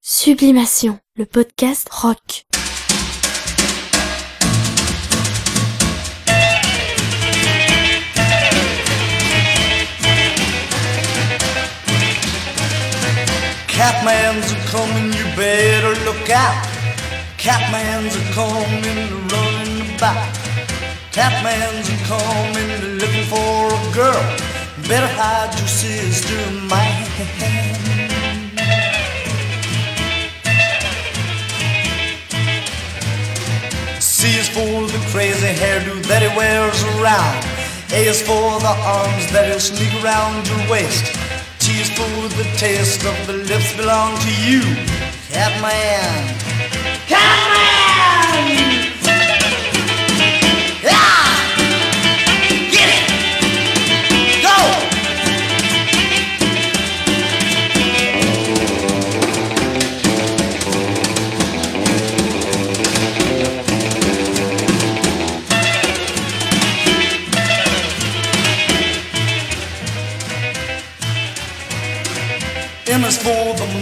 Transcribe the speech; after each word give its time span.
Sublimation, 0.00 0.98
le 1.16 1.26
podcast 1.26 1.88
rock. 1.90 2.44
Catman's 13.66 14.52
a 14.52 14.56
coming, 14.70 15.12
you 15.12 15.24
better 15.36 15.94
look 16.04 16.30
out. 16.30 16.66
Catman's 17.36 18.14
a 18.14 18.32
coming, 18.32 19.28
running 19.28 19.96
about. 19.96 20.36
Catman's 21.12 21.88
a 21.88 21.96
coming, 22.06 22.98
looking 22.98 23.24
for 23.26 23.66
a 23.66 23.94
girl. 23.94 24.22
Better 24.88 25.08
hide 25.08 25.58
your 25.58 25.68
sister, 25.68 26.50
man. 26.68 27.67
C 34.18 34.36
is 34.36 34.48
for 34.48 34.58
the 34.58 34.98
crazy 35.12 35.46
hairdo 35.46 36.04
that 36.08 36.22
he 36.22 36.36
wears 36.36 36.82
around. 36.98 37.38
A 37.92 38.08
is 38.08 38.20
for 38.20 38.58
the 38.58 38.74
arms 38.82 39.30
that 39.30 39.46
he'll 39.46 39.60
sneak 39.60 39.94
around 40.02 40.42
your 40.48 40.58
waist. 40.68 41.14
T 41.60 41.78
is 41.78 41.88
for 41.90 42.26
the 42.34 42.42
taste 42.58 43.04
of 43.06 43.14
the 43.28 43.34
lips 43.34 43.76
belong 43.76 44.18
to 44.18 44.32
you. 44.42 44.62
Catman. 45.30 46.34
Catman! 47.06 47.77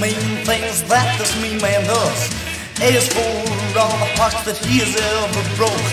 Main 0.01 0.45
things 0.45 0.83
that 0.85 1.19
this 1.19 1.33
mean 1.41 1.61
man 1.61 1.83
does. 1.87 2.33
A 2.81 2.89
is 2.93 3.09
for 3.09 3.21
all 3.21 3.45
the 3.73 3.87
hearts 4.17 4.45
that 4.45 4.57
he 4.59 4.81
has 4.81 4.93
ever 4.97 5.43
broke. 5.57 5.87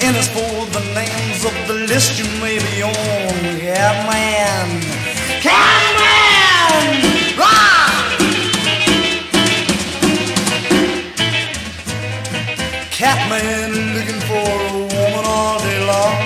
N 0.00 0.14
is 0.14 0.28
for 0.28 0.66
the 0.76 0.84
names 0.94 1.44
of 1.44 1.54
the 1.66 1.74
list 1.88 2.18
you 2.18 2.26
may 2.40 2.58
be 2.58 2.82
on. 2.82 2.92
Catman. 3.58 4.68
Catman! 5.40 6.84
Rock! 7.38 8.08
Catman 12.92 13.72
looking 13.94 14.20
for 14.28 14.48
a 14.68 14.78
woman 14.92 15.24
all 15.24 15.58
day 15.60 15.80
long. 15.86 16.16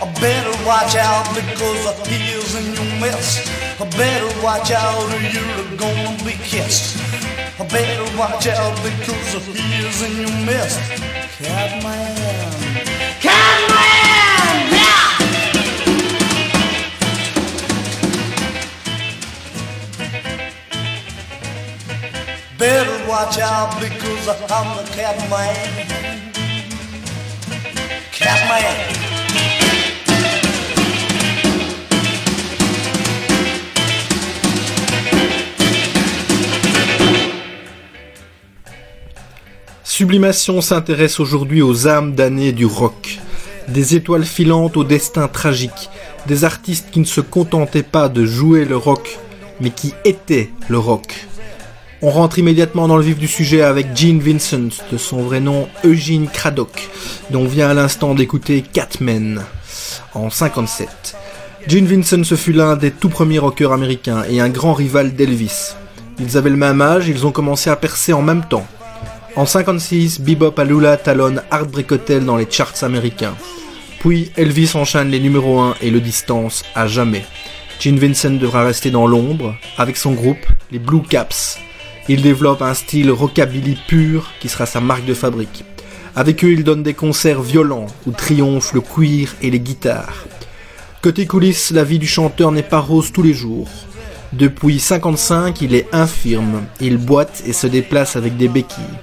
I 0.00 0.06
better 0.20 0.64
watch 0.64 0.96
out 0.96 1.26
because 1.34 2.08
he 2.08 2.31
is 2.54 2.66
in 2.66 2.74
your 2.74 3.00
mess. 3.00 3.48
I 3.80 3.88
better 3.90 4.42
watch 4.42 4.70
out 4.70 5.04
or 5.12 5.20
you're 5.20 5.76
gonna 5.76 6.16
be 6.24 6.32
kissed. 6.32 6.98
I 7.58 7.66
better 7.66 8.18
watch 8.18 8.46
out 8.46 8.76
because 8.82 9.46
he 9.46 9.86
is 9.86 10.02
in 10.02 10.20
your 10.22 10.46
mess. 10.46 10.76
Catman. 11.38 12.16
Catman! 13.20 14.72
Yeah! 14.76 15.08
Better 22.58 23.08
watch 23.08 23.38
out 23.38 23.80
because 23.80 24.28
I'm 24.28 24.76
the 24.76 24.84
Catman. 24.92 25.56
Catman. 28.12 29.11
Sublimation 40.02 40.60
s'intéresse 40.60 41.20
aujourd'hui 41.20 41.62
aux 41.62 41.86
âmes 41.86 42.16
damnées 42.16 42.50
du 42.50 42.66
rock. 42.66 43.20
Des 43.68 43.94
étoiles 43.94 44.24
filantes 44.24 44.76
au 44.76 44.82
destin 44.82 45.28
tragique. 45.28 45.90
Des 46.26 46.42
artistes 46.42 46.88
qui 46.90 46.98
ne 46.98 47.04
se 47.04 47.20
contentaient 47.20 47.84
pas 47.84 48.08
de 48.08 48.24
jouer 48.26 48.64
le 48.64 48.76
rock, 48.76 49.20
mais 49.60 49.70
qui 49.70 49.94
étaient 50.04 50.50
le 50.66 50.78
rock. 50.78 51.28
On 52.02 52.10
rentre 52.10 52.40
immédiatement 52.40 52.88
dans 52.88 52.96
le 52.96 53.04
vif 53.04 53.16
du 53.16 53.28
sujet 53.28 53.62
avec 53.62 53.96
Gene 53.96 54.18
Vincent, 54.18 54.76
de 54.90 54.98
son 54.98 55.22
vrai 55.22 55.38
nom 55.38 55.68
Eugene 55.84 56.26
Craddock, 56.26 56.90
dont 57.30 57.46
vient 57.46 57.70
à 57.70 57.74
l'instant 57.74 58.16
d'écouter 58.16 58.60
Catman, 58.62 59.44
en 60.14 60.30
57. 60.30 61.14
Gene 61.68 61.86
Vincent 61.86 62.24
ce 62.24 62.34
fut 62.34 62.52
l'un 62.52 62.74
des 62.74 62.90
tout 62.90 63.08
premiers 63.08 63.38
rockers 63.38 63.72
américains 63.72 64.24
et 64.28 64.40
un 64.40 64.48
grand 64.48 64.74
rival 64.74 65.14
d'Elvis. 65.14 65.76
Ils 66.18 66.36
avaient 66.36 66.50
le 66.50 66.56
même 66.56 66.80
âge, 66.80 67.06
ils 67.06 67.24
ont 67.24 67.30
commencé 67.30 67.70
à 67.70 67.76
percer 67.76 68.12
en 68.12 68.22
même 68.22 68.42
temps. 68.42 68.66
En 69.34 69.46
56, 69.46 70.20
Bebop 70.20 70.58
Alula 70.58 70.98
talonne 70.98 71.42
Heartbreak 71.50 71.90
Hotel 71.90 72.26
dans 72.26 72.36
les 72.36 72.46
charts 72.50 72.84
américains. 72.84 73.34
Puis 73.98 74.30
Elvis 74.36 74.72
enchaîne 74.74 75.08
les 75.08 75.20
numéros 75.20 75.58
1 75.58 75.76
et 75.80 75.90
le 75.90 76.00
distance 76.00 76.62
à 76.74 76.86
jamais. 76.86 77.24
Gene 77.80 77.98
Vincent 77.98 78.32
devra 78.32 78.62
rester 78.62 78.90
dans 78.90 79.06
l'ombre 79.06 79.56
avec 79.78 79.96
son 79.96 80.12
groupe, 80.12 80.44
les 80.70 80.78
Blue 80.78 81.00
Caps. 81.00 81.58
Il 82.10 82.20
développe 82.20 82.60
un 82.60 82.74
style 82.74 83.10
rockabilly 83.10 83.78
pur 83.88 84.28
qui 84.38 84.50
sera 84.50 84.66
sa 84.66 84.80
marque 84.80 85.06
de 85.06 85.14
fabrique. 85.14 85.64
Avec 86.14 86.44
eux, 86.44 86.52
il 86.52 86.62
donne 86.62 86.82
des 86.82 86.94
concerts 86.94 87.40
violents 87.40 87.86
où 88.06 88.10
triomphent 88.10 88.74
le 88.74 88.82
cuir 88.82 89.34
et 89.40 89.50
les 89.50 89.60
guitares. 89.60 90.26
Côté 91.00 91.26
coulisses, 91.26 91.70
la 91.70 91.84
vie 91.84 91.98
du 91.98 92.06
chanteur 92.06 92.52
n'est 92.52 92.62
pas 92.62 92.80
rose 92.80 93.12
tous 93.12 93.22
les 93.22 93.32
jours. 93.32 93.70
Depuis 94.34 94.78
55, 94.78 95.62
il 95.62 95.74
est 95.74 95.88
infirme, 95.92 96.64
il 96.82 96.98
boite 96.98 97.42
et 97.46 97.54
se 97.54 97.66
déplace 97.66 98.14
avec 98.16 98.36
des 98.36 98.48
béquilles. 98.48 98.98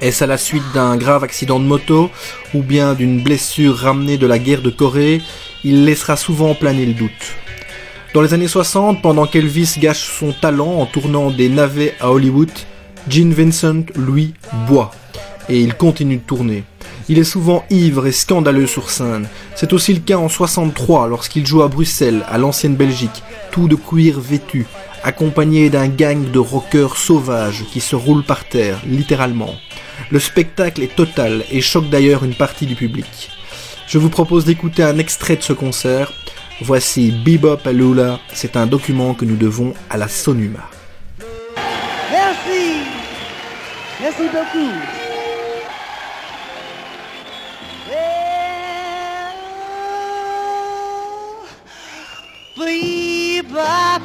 Est-ce 0.00 0.24
à 0.24 0.26
la 0.26 0.38
suite 0.38 0.62
d'un 0.72 0.96
grave 0.96 1.24
accident 1.24 1.60
de 1.60 1.64
moto 1.64 2.10
ou 2.54 2.62
bien 2.62 2.94
d'une 2.94 3.22
blessure 3.22 3.76
ramenée 3.76 4.16
de 4.18 4.26
la 4.26 4.38
guerre 4.38 4.62
de 4.62 4.70
Corée? 4.70 5.20
Il 5.64 5.84
laissera 5.84 6.16
souvent 6.16 6.54
planer 6.54 6.86
le 6.86 6.94
doute. 6.94 7.34
Dans 8.14 8.22
les 8.22 8.34
années 8.34 8.48
60, 8.48 9.02
pendant 9.02 9.26
qu'Elvis 9.26 9.74
gâche 9.78 10.10
son 10.18 10.32
talent 10.32 10.80
en 10.80 10.86
tournant 10.86 11.30
des 11.30 11.48
navets 11.48 11.94
à 12.00 12.10
Hollywood, 12.10 12.50
Gene 13.08 13.32
Vincent, 13.32 13.84
lui, 13.94 14.34
boit. 14.66 14.90
Et 15.48 15.60
il 15.60 15.74
continue 15.74 16.16
de 16.16 16.22
tourner. 16.22 16.64
Il 17.08 17.18
est 17.18 17.24
souvent 17.24 17.64
ivre 17.70 18.06
et 18.06 18.12
scandaleux 18.12 18.66
sur 18.66 18.90
scène. 18.90 19.28
C'est 19.54 19.72
aussi 19.72 19.92
le 19.92 20.00
cas 20.00 20.16
en 20.16 20.28
63 20.28 21.08
lorsqu'il 21.08 21.46
joue 21.46 21.62
à 21.62 21.68
Bruxelles, 21.68 22.24
à 22.28 22.38
l'ancienne 22.38 22.76
Belgique, 22.76 23.22
tout 23.50 23.68
de 23.68 23.74
cuir 23.74 24.20
vêtu, 24.20 24.66
accompagné 25.02 25.70
d'un 25.70 25.88
gang 25.88 26.30
de 26.30 26.38
rockers 26.38 26.96
sauvages 26.96 27.64
qui 27.72 27.80
se 27.80 27.96
roulent 27.96 28.24
par 28.24 28.44
terre, 28.44 28.80
littéralement. 28.86 29.54
Le 30.10 30.18
spectacle 30.18 30.82
est 30.82 30.94
total 30.94 31.44
et 31.50 31.60
choque 31.60 31.88
d'ailleurs 31.88 32.24
une 32.24 32.34
partie 32.34 32.66
du 32.66 32.74
public. 32.74 33.30
Je 33.86 33.98
vous 33.98 34.10
propose 34.10 34.44
d'écouter 34.44 34.82
un 34.82 34.98
extrait 34.98 35.36
de 35.36 35.42
ce 35.42 35.52
concert. 35.52 36.12
Voici 36.60 37.10
Bebop 37.10 37.66
Alula, 37.66 38.20
c'est 38.32 38.56
un 38.56 38.66
document 38.66 39.14
que 39.14 39.24
nous 39.24 39.36
devons 39.36 39.74
à 39.88 39.96
la 39.96 40.08
Sonuma. 40.08 40.70
Merci. 42.10 42.84
Merci 44.00 44.22
beaucoup. 44.32 44.70
She's 53.42 53.52
my 53.52 54.00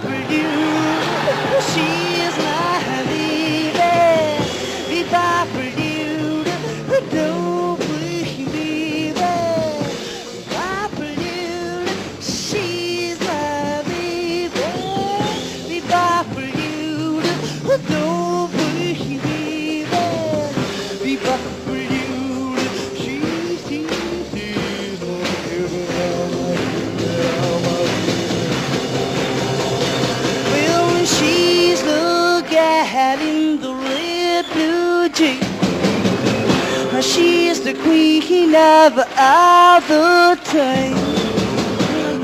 queen 37.83 38.55
of 38.55 38.97
all 39.17 39.81
the 39.81 40.39
time. 40.43 40.95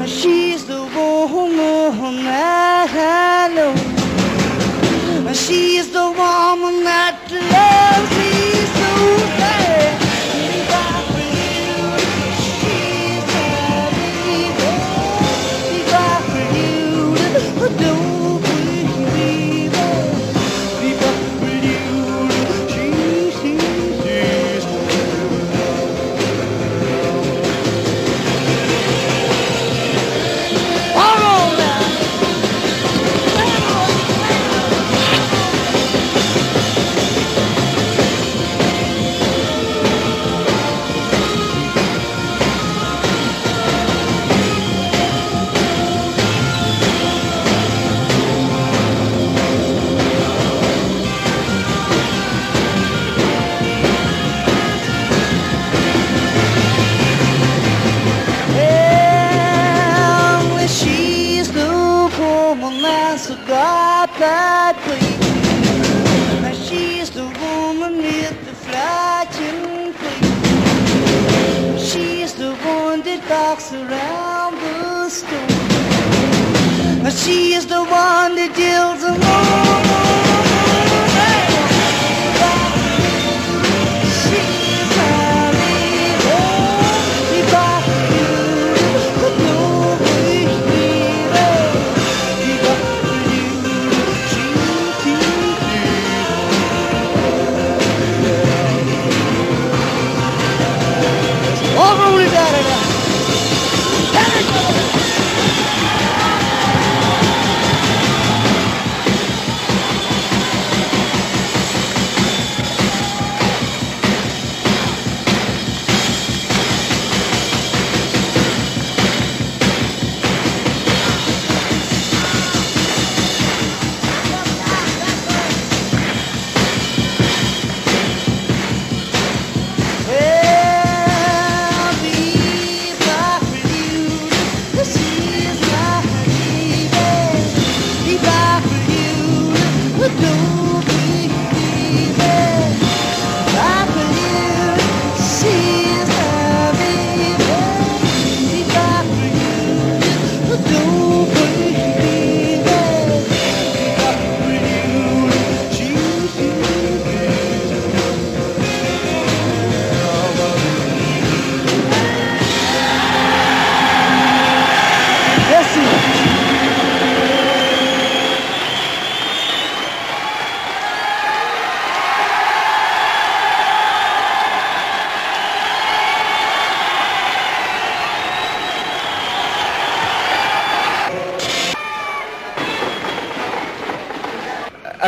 She's 0.08 0.66
the 0.66 0.82
woman 0.96 2.24
that 2.24 2.90
I 2.92 3.54
know. 3.56 5.34
She's 5.34 5.92
the 5.92 6.08
woman 6.12 6.84
that 6.84 7.21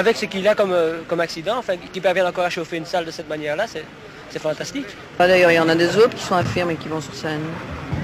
avec 0.04 0.18
ce 0.18 0.26
qu'il 0.26 0.48
a 0.48 0.56
comme, 0.56 0.72
euh, 0.74 1.00
comme 1.08 1.20
accident, 1.22 1.56
enfin, 1.58 1.74
qui 1.92 2.02
parvient 2.02 2.28
encore 2.28 2.46
à 2.46 2.50
chauffer 2.50 2.78
une 2.78 2.86
salle 2.86 3.06
de 3.06 3.12
cette 3.12 3.30
manière-là, 3.30 3.66
c'est 3.68 3.86
c'est 4.30 4.40
fantastique. 4.40 4.88
D'ailleurs, 5.20 5.52
il 5.52 5.56
y 5.56 5.60
en 5.60 5.70
a 5.70 5.76
des 5.76 5.96
autres 5.96 6.16
qui 6.16 6.24
sont 6.24 6.34
infirmes 6.34 6.72
et 6.72 6.76
qui 6.76 6.88
vont 6.88 7.00
sur 7.02 7.14
scène. 7.14 7.42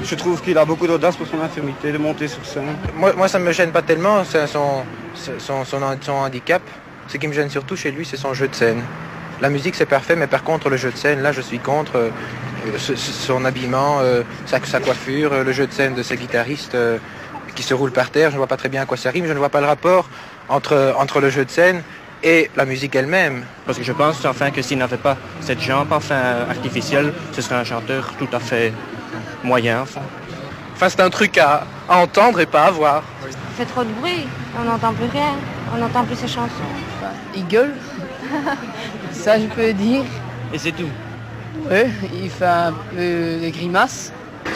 Je 0.04 0.13
trouve 0.13 0.40
qu'il 0.44 0.56
a 0.60 0.63
beaucoup 0.63 0.86
d'audace 0.86 1.16
pour 1.16 1.25
son 1.25 1.42
infirmité 1.42 1.92
de 1.92 1.98
monter 1.98 2.28
sur 2.28 2.46
scène. 2.46 2.75
Moi, 2.96 3.13
moi, 3.13 3.28
ça 3.28 3.40
me 3.40 3.51
gêne 3.51 3.72
pas 3.72 3.81
tellement, 3.81 4.24
c'est 4.24 4.46
son, 4.46 4.84
son, 5.40 5.66
son, 5.66 5.81
son 6.00 6.12
handicap. 6.12 6.62
Ce 7.07 7.18
qui 7.18 7.28
me 7.28 7.34
gêne 7.34 7.50
surtout 7.50 7.75
chez 7.75 7.90
lui, 7.92 8.06
c'est 8.06 8.16
son 8.18 8.36
jeu 8.36 8.48
de 8.48 8.54
scène. 8.54 8.84
La 9.42 9.50
musique, 9.50 9.74
c'est 9.74 9.88
parfait, 9.88 10.16
mais 10.16 10.28
par 10.28 10.44
contre, 10.44 10.69
le 10.69 10.78
jeu 10.78 10.92
de 10.92 10.98
scène, 10.98 11.24
là, 11.24 11.31
je 11.31 11.42
suis 11.42 11.57
contre 11.57 11.94
euh, 11.98 12.10
ce- 12.78 12.95
son 12.95 13.44
habillement, 13.44 13.98
euh, 14.02 14.22
sa, 14.45 14.63
sa 14.63 14.80
coiffure, 14.80 15.34
euh, 15.34 15.44
le 15.44 15.52
jeu 15.52 15.66
de 15.66 15.74
scène 15.74 15.95
de 15.95 16.04
ses 16.04 16.16
guitaristes 16.18 16.75
euh, 16.75 17.00
qui 17.56 17.63
se 17.63 17.74
roulent 17.74 17.92
par 17.92 18.12
terre. 18.12 18.30
Je 18.30 18.36
ne 18.36 18.38
vois 18.38 18.48
pas 18.48 18.57
très 18.57 18.69
bien 18.69 18.84
à 18.84 18.86
quoi 18.86 18.98
ça 18.98 19.10
rime. 19.10 19.25
Je 19.25 19.34
ne 19.34 19.40
vois 19.40 19.50
pas 19.50 19.62
le 19.62 19.68
rapport 19.68 20.07
entre, 20.48 20.94
entre 21.00 21.21
le 21.21 21.31
jeu 21.31 21.44
de 21.44 21.50
scène 21.50 21.81
et 22.23 22.49
la 22.56 22.66
musique 22.66 22.95
elle-même. 22.95 23.44
Parce 23.66 23.78
que 23.78 23.83
je 23.83 23.92
pense 23.94 24.23
enfin 24.26 24.52
que 24.52 24.61
s'il 24.61 24.78
n'avait 24.78 24.97
pas 24.97 25.18
cette 25.42 25.61
jambe 25.61 25.92
enfin 25.92 26.45
artificielle, 26.49 27.14
ce 27.33 27.42
serait 27.42 27.56
un 27.56 27.64
chanteur 27.64 28.14
tout 28.18 28.30
à 28.33 28.40
fait 28.40 28.73
moyen. 29.44 29.81
Enfin. 29.81 30.02
Enfin, 30.76 30.90
c'est 30.90 31.02
un 31.02 31.09
truc 31.09 31.38
à, 31.38 31.66
à 31.90 31.97
entendre 31.97 32.40
et 32.40 32.45
pas 32.45 32.66
à 32.66 32.71
voir. 32.71 33.04
Il 33.28 33.35
fait 33.57 33.66
trop 33.66 33.83
de 33.83 33.92
bruit, 33.99 34.26
on 34.57 34.64
n'entend 34.64 34.94
plus 34.94 35.09
rien, 35.11 35.35
on 35.76 35.78
n'entend 35.78 36.06
plus 36.06 36.16
ses 36.16 36.28
chansons. 36.28 36.49
Il 37.35 37.45
gueule, 37.47 37.73
ça 39.11 39.38
je 39.38 39.45
peux 39.47 39.73
dire. 39.73 40.04
Et 40.54 40.57
c'est 40.57 40.71
tout. 40.71 40.90
Oui, 41.69 41.81
il 42.14 42.30
fait 42.30 42.45
un 42.45 42.73
peu 42.92 43.40
des 43.42 43.52
grimaces. 43.52 44.14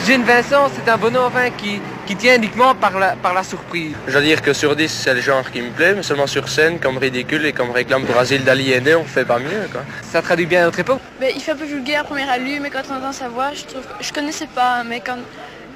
Gene 0.08 0.24
Vincent, 0.24 0.70
c'est 0.74 0.89
un 0.89 0.98
bonhomme 0.98 1.25
enfin, 1.27 1.50
qui, 1.50 1.82
qui 2.05 2.15
tient 2.15 2.36
uniquement 2.36 2.75
par 2.75 3.00
la, 3.00 3.15
par 3.15 3.33
la 3.33 3.43
surprise. 3.43 3.93
Je 4.07 4.12
dois 4.12 4.22
dire 4.22 4.41
que 4.41 4.53
sur 4.53 4.75
10, 4.75 4.89
c'est 4.89 5.13
le 5.13 5.22
genre 5.22 5.50
qui 5.50 5.62
me 5.62 5.69
plaît, 5.69 5.93
mais 5.95 6.03
seulement 6.03 6.27
sur 6.27 6.50
scène, 6.50 6.79
comme 6.79 6.98
ridicule 6.98 7.45
et 7.45 7.53
comme 7.53 7.72
réclame 7.72 8.03
pour 8.03 8.17
asile 8.17 8.43
d'aliéné, 8.43 8.95
on 8.95 9.05
fait 9.05 9.25
pas 9.25 9.39
mieux. 9.39 9.67
Quoi. 9.72 9.81
Ça 10.12 10.22
traduit 10.22 10.45
bien 10.45 10.65
notre 10.65 10.79
époque. 10.79 11.00
Mais 11.19 11.31
il 11.36 11.41
fait 11.41 11.51
un 11.51 11.55
peu 11.55 11.65
vulgaire 11.65 12.01
à 12.01 12.03
première 12.03 12.29
allure, 12.29 12.60
mais 12.62 12.69
quand 12.69 12.83
on 12.91 12.95
entend 12.95 13.13
sa 13.13 13.29
voix, 13.29 13.51
je 13.53 13.63
trouve 13.63 13.83
je 14.00 14.12
connaissais 14.12 14.48
pas, 14.48 14.83
mais 14.83 15.00
quand, 15.00 15.17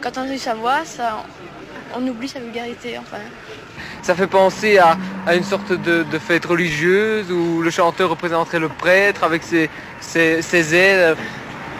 quand 0.01 0.17
on 0.17 0.21
entend 0.21 0.37
sa 0.37 0.53
voix, 0.53 0.79
ça, 0.85 1.23
on 1.95 2.05
oublie 2.07 2.27
sa 2.27 2.39
vulgarité, 2.39 2.97
enfin. 2.99 3.21
Ça 4.01 4.15
fait 4.15 4.27
penser 4.27 4.77
à, 4.77 4.97
à 5.25 5.35
une 5.35 5.43
sorte 5.43 5.71
de, 5.71 6.03
de 6.03 6.19
fête 6.19 6.45
religieuse 6.45 7.31
où 7.31 7.61
le 7.61 7.69
chanteur 7.69 8.09
représenterait 8.09 8.59
le 8.59 8.69
prêtre 8.69 9.23
avec 9.23 9.43
ses, 9.43 9.69
ses, 9.99 10.41
ses 10.41 10.75
ailes 10.75 10.99
euh, 10.99 11.15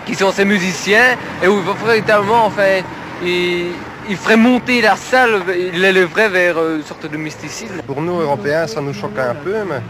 qui 0.06 0.16
sont 0.16 0.32
ses 0.32 0.46
musiciens 0.46 1.16
et 1.44 1.48
où 1.48 1.62
véritablement 1.86 2.46
enfin, 2.46 2.82
il, 3.24 3.72
il 4.10 4.18
ferait 4.18 4.38
monter 4.38 4.82
la 4.82 4.96
salle, 4.96 5.42
il 5.58 5.82
l'élèverait 5.82 6.30
vers 6.30 6.58
euh, 6.58 6.78
une 6.78 6.84
sorte 6.84 7.10
de 7.10 7.18
mysticisme. 7.18 7.82
Pour 7.86 8.02
nous, 8.02 8.20
Européens, 8.20 8.68
ça 8.68 8.82
nous 8.82 8.94
choque 8.94 9.18
un 9.20 9.36
peu, 9.36 9.64
mais 9.64 9.82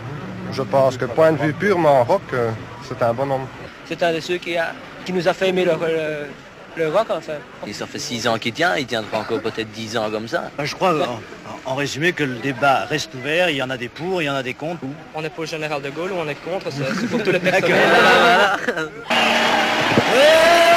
je 0.51 0.61
pense 0.63 0.97
que 0.97 1.05
point 1.05 1.31
de 1.31 1.37
vue 1.37 1.53
purement 1.53 2.03
rock, 2.03 2.21
euh, 2.33 2.49
c'est 2.87 3.01
un 3.03 3.13
bon 3.13 3.29
homme. 3.31 3.47
C'est 3.85 4.01
un 4.03 4.13
de 4.13 4.19
ceux 4.19 4.37
qui, 4.37 4.57
a, 4.57 4.73
qui 5.05 5.13
nous 5.13 5.27
a 5.27 5.33
fait 5.33 5.49
aimer 5.49 5.65
le, 5.65 5.71
le, 5.73 6.83
le 6.83 6.89
rock 6.89 7.07
enfin. 7.09 7.33
Et 7.65 7.73
ça 7.73 7.85
fait 7.85 7.99
6 7.99 8.27
ans 8.27 8.37
qu'il 8.37 8.53
tient, 8.53 8.75
il 8.75 8.85
tiendra 8.85 9.19
encore 9.19 9.41
peut-être 9.41 9.71
10 9.71 9.97
ans 9.97 10.09
comme 10.09 10.27
ça. 10.27 10.49
Je 10.63 10.75
crois, 10.75 10.93
en, 11.07 11.71
en 11.71 11.75
résumé, 11.75 12.13
que 12.13 12.23
le 12.23 12.35
débat 12.35 12.85
reste 12.85 13.13
ouvert, 13.13 13.49
il 13.49 13.57
y 13.57 13.61
en 13.61 13.69
a 13.69 13.77
des 13.77 13.89
pour, 13.89 14.21
il 14.21 14.25
y 14.25 14.29
en 14.29 14.35
a 14.35 14.43
des 14.43 14.53
contre. 14.53 14.81
On 15.15 15.23
est 15.23 15.29
pour 15.29 15.43
le 15.43 15.49
général 15.49 15.81
de 15.81 15.89
Gaulle 15.89 16.11
ou 16.11 16.15
on 16.17 16.27
est 16.27 16.35
contre, 16.35 16.67
c'est 16.71 17.07
pour 17.07 17.23
tous 17.23 17.31
les 17.31 17.39
personnels. 17.39 17.77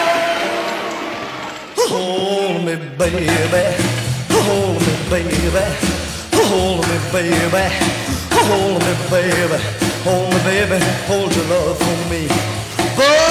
Hold 1.90 2.64
me, 2.64 2.76
baby. 2.96 3.26
Hold 4.30 4.80
me, 4.80 4.94
baby. 5.10 5.64
Hold 6.38 6.86
me, 6.86 6.96
baby. 7.10 7.64
Hold 8.30 8.78
me, 8.78 8.94
baby. 9.10 9.58
Hold 10.04 10.30
me, 10.32 10.38
baby. 10.44 10.78
Hold 11.08 11.34
your 11.34 11.46
love 11.46 11.76
for 11.78 11.98
me. 12.08 12.28
But 12.96 13.29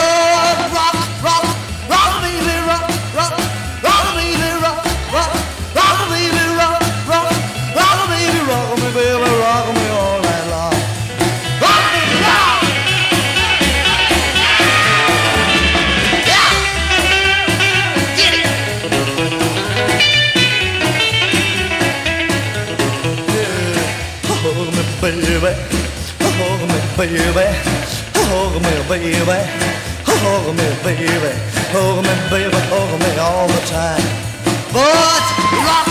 baby. 27.00 27.48
Hold 28.28 28.62
me, 28.62 28.76
baby. 28.90 29.40
Hold 30.04 30.56
me, 30.58 30.68
baby. 30.84 31.32
Hold 31.72 32.04
me, 32.04 32.14
baby. 32.30 32.60
Hold 32.68 33.00
me 33.00 33.18
all 33.18 33.48
the 33.48 33.62
time. 33.68 34.04
But 34.74 34.94
rock, 35.64 35.89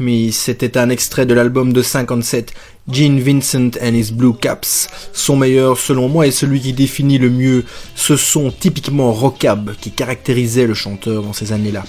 Me, 0.00 0.30
c'était 0.30 0.78
un 0.78 0.90
extrait 0.90 1.26
de 1.26 1.34
l'album 1.34 1.72
de 1.72 1.82
57, 1.82 2.52
Gene 2.90 3.20
Vincent 3.20 3.70
and 3.82 3.94
His 3.94 4.12
Blue 4.12 4.34
Caps. 4.34 4.88
Son 5.12 5.36
meilleur, 5.36 5.78
selon 5.78 6.08
moi, 6.08 6.26
est 6.26 6.30
celui 6.30 6.60
qui 6.60 6.72
définit 6.72 7.18
le 7.18 7.30
mieux 7.30 7.64
ce 7.94 8.16
son 8.16 8.50
typiquement 8.50 9.12
rockab 9.12 9.74
qui 9.80 9.90
caractérisait 9.90 10.66
le 10.66 10.74
chanteur 10.74 11.22
dans 11.22 11.32
ces 11.32 11.52
années-là. 11.52 11.84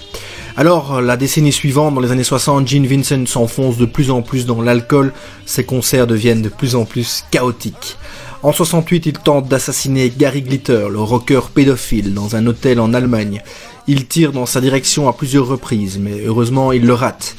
Alors, 0.55 1.01
la 1.01 1.17
décennie 1.17 1.51
suivante, 1.51 1.93
dans 1.93 2.01
les 2.01 2.11
années 2.11 2.23
60, 2.23 2.67
Gene 2.67 2.87
Vincent 2.87 3.25
s'enfonce 3.25 3.77
de 3.77 3.85
plus 3.85 4.09
en 4.09 4.21
plus 4.21 4.45
dans 4.45 4.61
l'alcool, 4.61 5.13
ses 5.45 5.63
concerts 5.63 6.07
deviennent 6.07 6.41
de 6.41 6.49
plus 6.49 6.75
en 6.75 6.85
plus 6.85 7.23
chaotiques. 7.29 7.97
En 8.43 8.51
68, 8.51 9.05
il 9.07 9.13
tente 9.13 9.47
d'assassiner 9.47 10.11
Gary 10.15 10.41
Glitter, 10.41 10.87
le 10.91 10.99
rocker 10.99 11.49
pédophile, 11.53 12.13
dans 12.13 12.35
un 12.35 12.45
hôtel 12.47 12.79
en 12.79 12.93
Allemagne. 12.93 13.41
Il 13.89 14.05
tire 14.05 14.33
dans 14.33 14.45
sa 14.45 14.59
direction 14.59 15.07
à 15.07 15.13
plusieurs 15.13 15.47
reprises, 15.47 15.97
mais 15.97 16.21
heureusement 16.25 16.73
il 16.73 16.85
le 16.85 16.93
rate. 16.93 17.35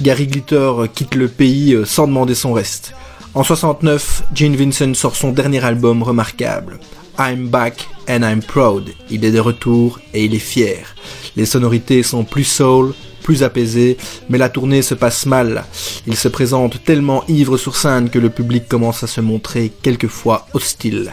Gary 0.00 0.26
Glitter 0.26 0.72
quitte 0.94 1.14
le 1.14 1.28
pays 1.28 1.74
euh, 1.74 1.84
sans 1.84 2.06
demander 2.06 2.34
son 2.34 2.54
reste. 2.54 2.94
En 3.34 3.44
69, 3.44 4.22
Gene 4.34 4.56
Vincent 4.56 4.94
sort 4.94 5.14
son 5.14 5.30
dernier 5.30 5.62
album 5.62 6.02
remarquable. 6.02 6.80
I'm 7.18 7.48
back 7.48 7.86
and 8.08 8.22
I'm 8.22 8.40
proud. 8.42 8.90
Il 9.10 9.24
est 9.26 9.30
de 9.30 9.40
retour 9.40 10.00
et 10.14 10.24
il 10.24 10.34
est 10.34 10.38
fier. 10.38 10.96
Les 11.36 11.44
sonorités 11.44 12.02
sont 12.02 12.24
plus 12.24 12.44
soul, 12.44 12.94
plus 13.22 13.42
apaisées, 13.42 13.96
mais 14.28 14.38
la 14.38 14.48
tournée 14.48 14.82
se 14.82 14.94
passe 14.94 15.26
mal. 15.26 15.64
Il 16.06 16.16
se 16.16 16.28
présente 16.28 16.82
tellement 16.84 17.24
ivre 17.28 17.56
sur 17.56 17.76
scène 17.76 18.10
que 18.10 18.18
le 18.18 18.30
public 18.30 18.68
commence 18.68 19.02
à 19.02 19.06
se 19.06 19.20
montrer 19.20 19.70
quelquefois 19.82 20.46
hostile. 20.54 21.12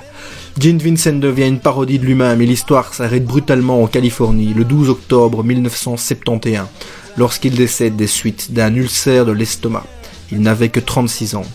Gene 0.59 0.79
Vincent 0.79 1.19
devient 1.19 1.47
une 1.47 1.59
parodie 1.59 1.99
de 1.99 2.05
lui-même 2.05 2.41
et 2.41 2.45
l'histoire 2.47 2.93
s'arrête 2.93 3.25
brutalement 3.25 3.83
en 3.83 3.87
Californie 3.87 4.55
le 4.55 4.63
12 4.63 4.89
octobre 4.89 5.43
1971, 5.43 6.65
lorsqu'il 7.15 7.55
décède 7.55 7.95
des 7.95 8.07
suites 8.07 8.51
d'un 8.53 8.73
ulcère 8.73 9.25
de 9.25 9.33
l'estomac. 9.33 9.85
Il 10.31 10.41
n'avait 10.41 10.69
que 10.69 10.79
36 10.79 11.35
ans. 11.35 11.45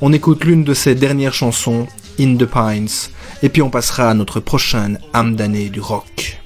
On 0.00 0.12
écoute 0.12 0.44
l'une 0.44 0.64
de 0.64 0.74
ses 0.74 0.94
dernières 0.94 1.34
chansons, 1.34 1.86
In 2.20 2.36
the 2.36 2.46
Pines, 2.46 3.10
et 3.42 3.48
puis 3.48 3.62
on 3.62 3.70
passera 3.70 4.10
à 4.10 4.14
notre 4.14 4.40
prochaine 4.40 4.98
âme 5.12 5.34
d'année 5.34 5.68
du 5.68 5.80
rock. 5.80 6.41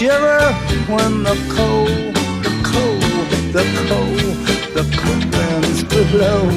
Shiver 0.00 0.40
when 0.88 1.22
the 1.24 1.36
cold, 1.52 2.14
the 2.42 2.52
cold, 2.72 3.02
the 3.52 3.64
cold, 3.86 4.18
the 4.72 4.84
cold 4.96 5.24
winds 5.34 5.84
blow. 5.84 6.48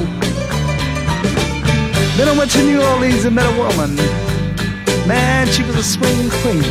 Then 2.16 2.26
I 2.26 2.34
went 2.38 2.50
to 2.52 2.62
New 2.62 2.80
Orleans 2.80 3.26
and 3.26 3.36
met 3.36 3.44
a 3.44 3.56
woman. 3.58 3.96
Man, 5.06 5.46
she 5.48 5.62
was 5.62 5.76
a 5.76 5.82
swing 5.82 6.30
queen. 6.40 6.64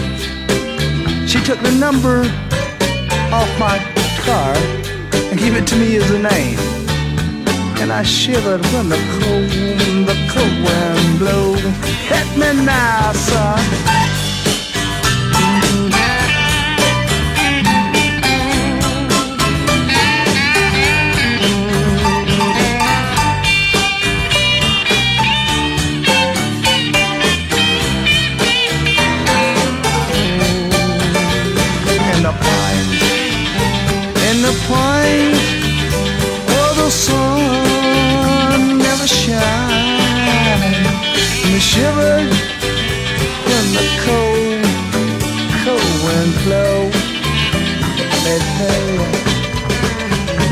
She 1.27 1.39
took 1.44 1.60
the 1.62 1.75
number 1.80 2.22
off 3.32 3.51
my 3.60 3.77
car 4.25 4.56
and 5.30 5.38
gave 5.38 5.53
it 5.56 5.68
to 5.68 5.75
me 5.75 5.98
as 5.98 6.10
a 6.10 6.18
name. 6.18 6.58
And 7.82 7.94
I 7.94 8.01
shivered 8.01 8.65
when 8.74 8.89
the 8.89 9.01
cold, 9.20 9.51
the 10.10 10.18
cold 10.34 10.56
wind 10.65 11.20
blew. 11.20 11.53
Let 12.10 12.27
me 12.36 12.65
now, 12.65 13.12
son. 13.13 13.60
In 15.38 15.92
mm-hmm. 15.92 16.23
In 34.74 34.80
pines, 34.80 35.39
oh 36.50 36.74
the 36.75 36.89
sun 36.89 38.77
never 38.77 39.08
shines. 39.08 40.88
Me 41.51 41.60
shivered 41.60 42.30
when 43.48 43.65
the 43.77 43.86
cold, 44.06 44.65
cold 45.63 45.94
wind 46.06 46.34
blow. 46.44 46.89
Hey, 48.25 48.39
hey. 48.58 48.94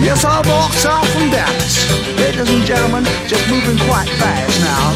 Yes, 0.04 0.26
I 0.26 0.42
walked 0.48 0.86
out 0.86 1.06
from 1.08 1.30
Dallas. 1.30 1.76
Ladies 2.18 2.50
and 2.50 2.66
gentlemen, 2.66 3.04
just 3.28 3.48
moving 3.50 3.78
quite 3.88 4.10
fast 4.20 4.60
now. 4.62 4.94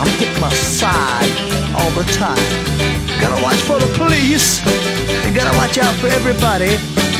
I'm 0.00 0.08
hitting 0.18 0.40
my 0.40 0.52
side 0.52 1.30
all 1.76 1.90
the 1.90 2.04
time. 2.12 2.72
Gotta 3.20 3.42
watch 3.42 3.60
for 3.62 3.78
the 3.78 3.86
police. 3.96 4.60
And 5.74 5.80
watch 5.80 5.88
out 5.88 6.00
for 6.00 6.08
everybody 6.08 6.76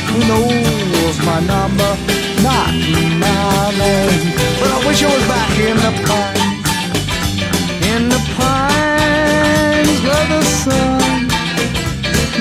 who 0.09 0.19
knows 0.27 1.17
my 1.25 1.39
number, 1.39 1.97
not 2.43 2.69
my 3.17 3.71
name. 3.79 4.33
But 4.59 4.69
I 4.69 4.77
wish 4.85 5.01
I 5.01 5.09
was 5.09 5.25
back 5.27 5.57
in 5.57 5.77
the 5.77 5.91
pines. 6.05 6.69
In 7.89 8.09
the 8.09 8.21
pines 8.37 10.01
where 10.05 10.27
the 10.29 10.41
sun 10.43 11.27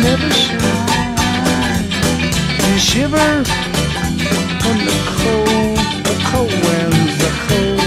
never 0.03 0.31
shines. 0.31 1.95
You 2.69 2.79
shiver 2.79 3.31
when 4.65 4.79
the 4.85 4.99
cold, 5.17 5.79
the 6.05 6.17
cold 6.29 6.53
winds, 6.53 7.15
the 7.25 7.33
cold, 7.49 7.81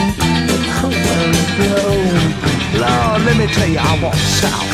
the 0.49 0.59
cold 0.73 0.97
winds 1.05 1.45
blow. 1.57 1.93
Lord, 2.81 3.21
let 3.21 3.35
me 3.37 3.45
tell 3.53 3.67
you, 3.67 3.77
I 3.77 3.99
walk 4.01 4.15
south. 4.15 4.65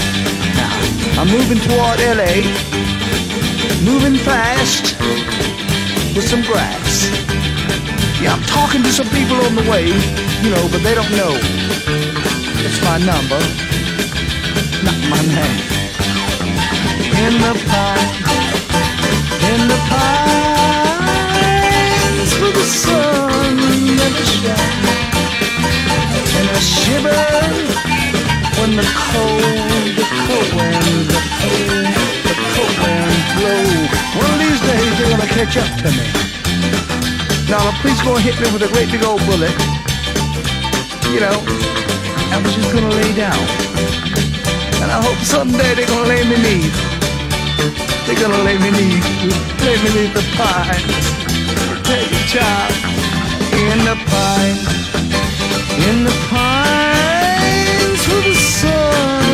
Now, 0.56 1.22
I'm 1.22 1.28
moving 1.28 1.60
toward 1.60 2.00
LA, 2.00 2.48
moving 3.84 4.16
fast 4.16 4.96
with 6.16 6.28
some 6.28 6.42
grass. 6.44 7.10
Yeah, 8.22 8.34
I'm 8.34 8.44
talking 8.44 8.84
to 8.84 8.90
some 8.92 9.10
people 9.10 9.38
on 9.42 9.56
the 9.56 9.64
way, 9.70 9.88
you 10.44 10.50
know, 10.54 10.68
but 10.70 10.84
they 10.84 10.94
don't 10.94 11.12
know. 11.18 11.34
It's 12.62 12.80
my 12.86 12.98
number, 13.00 13.42
not 14.86 14.98
my 15.10 15.22
name. 15.26 15.66
In 17.26 17.34
the 17.42 17.54
pine, 17.70 18.14
in 19.50 19.62
the 19.68 19.80
pines 19.90 21.12
where 22.40 22.54
the 22.54 22.66
sun 22.66 23.56
never 23.98 24.26
shines, 24.38 24.90
and 26.38 26.46
I 26.50 26.60
shiver 26.60 27.24
when 28.60 28.72
the 28.78 28.86
cold, 29.10 29.98
the 29.98 30.06
cold 30.26 30.50
wind, 30.54 31.10
the 31.10 31.14
the 31.14 31.22
cold 31.40 32.21
blow. 33.42 33.66
One 34.22 34.30
of 34.36 34.40
these 34.40 34.62
days 34.62 34.92
they're 34.98 35.12
gonna 35.14 35.34
catch 35.38 35.58
up 35.58 35.72
to 35.82 35.90
me. 35.98 36.06
Now 37.50 37.62
the 37.66 37.74
police 37.82 38.02
gonna 38.06 38.22
hit 38.22 38.38
me 38.38 38.48
with 38.54 38.62
a 38.70 38.72
great 38.74 38.90
big 38.94 39.04
old 39.04 39.22
bullet. 39.26 39.56
You 41.14 41.22
know, 41.26 41.38
I 42.34 42.38
was 42.44 42.54
just 42.54 42.70
gonna 42.74 42.94
lay 43.02 43.12
down. 43.18 43.42
And 44.82 44.90
I 44.94 45.00
hope 45.02 45.20
someday 45.26 45.74
they're 45.74 45.90
gonna 45.90 46.14
lay 46.14 46.24
me 46.32 46.38
neath. 46.46 46.78
They're 48.06 48.22
gonna 48.22 48.44
lay 48.48 48.58
me 48.62 48.70
neath, 48.80 49.08
lay 49.66 49.78
me 49.84 49.90
neath 49.98 50.14
the 50.20 50.26
pines. 50.38 51.06
Take 51.90 52.12
a 52.14 52.24
child 52.34 52.74
in 53.66 53.78
the 53.90 53.98
pines, 54.12 54.70
in 55.90 55.98
the 56.08 56.16
pines 56.30 58.02
where 58.08 58.24
the 58.30 58.36
sun 58.36 59.31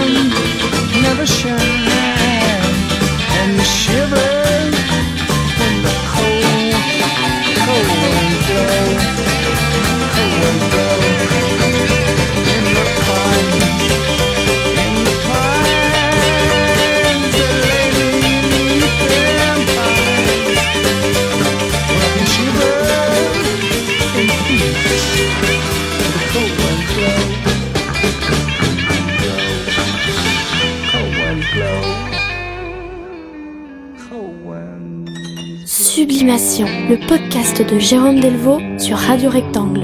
Le 36.28 37.08
podcast 37.08 37.62
de 37.62 37.80
Jérôme 37.80 38.20
Delvaux 38.20 38.60
sur 38.78 38.98
Radio 38.98 39.30
Rectangle. 39.30 39.77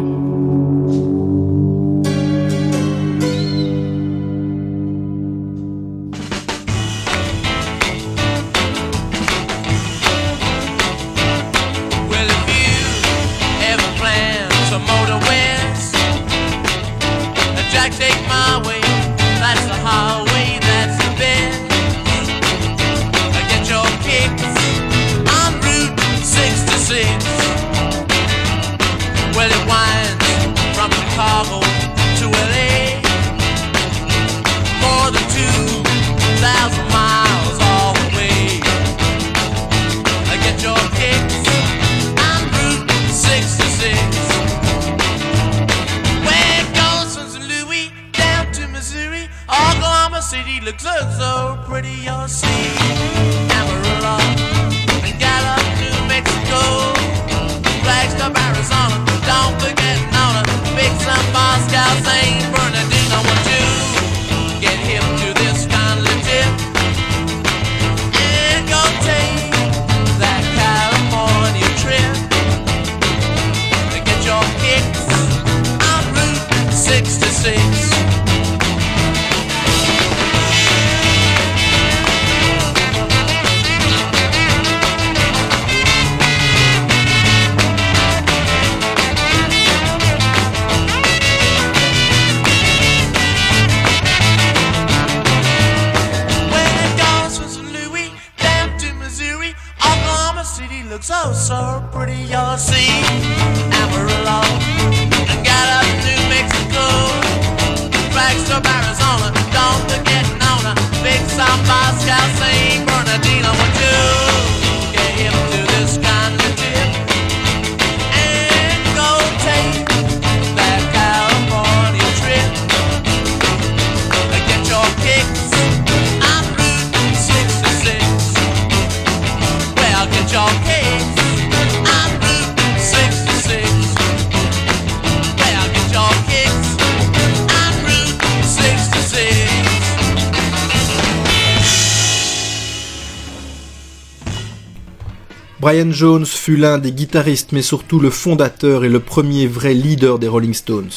Brian 145.63 145.91
Jones 145.91 146.25
fut 146.25 146.57
l'un 146.57 146.77
des 146.77 146.91
guitaristes 146.91 147.53
mais 147.53 147.61
surtout 147.61 148.01
le 148.01 148.09
fondateur 148.09 148.83
et 148.83 148.89
le 148.89 148.99
premier 148.99 149.47
vrai 149.47 149.73
leader 149.73 150.19
des 150.19 150.27
Rolling 150.27 150.53
Stones. 150.53 150.91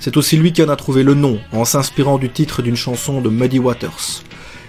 C'est 0.00 0.16
aussi 0.16 0.36
lui 0.36 0.52
qui 0.52 0.60
en 0.60 0.68
a 0.68 0.74
trouvé 0.74 1.04
le 1.04 1.14
nom 1.14 1.38
en 1.52 1.64
s'inspirant 1.64 2.18
du 2.18 2.28
titre 2.28 2.60
d'une 2.60 2.74
chanson 2.74 3.20
de 3.20 3.28
Muddy 3.28 3.60
Waters. 3.60 4.24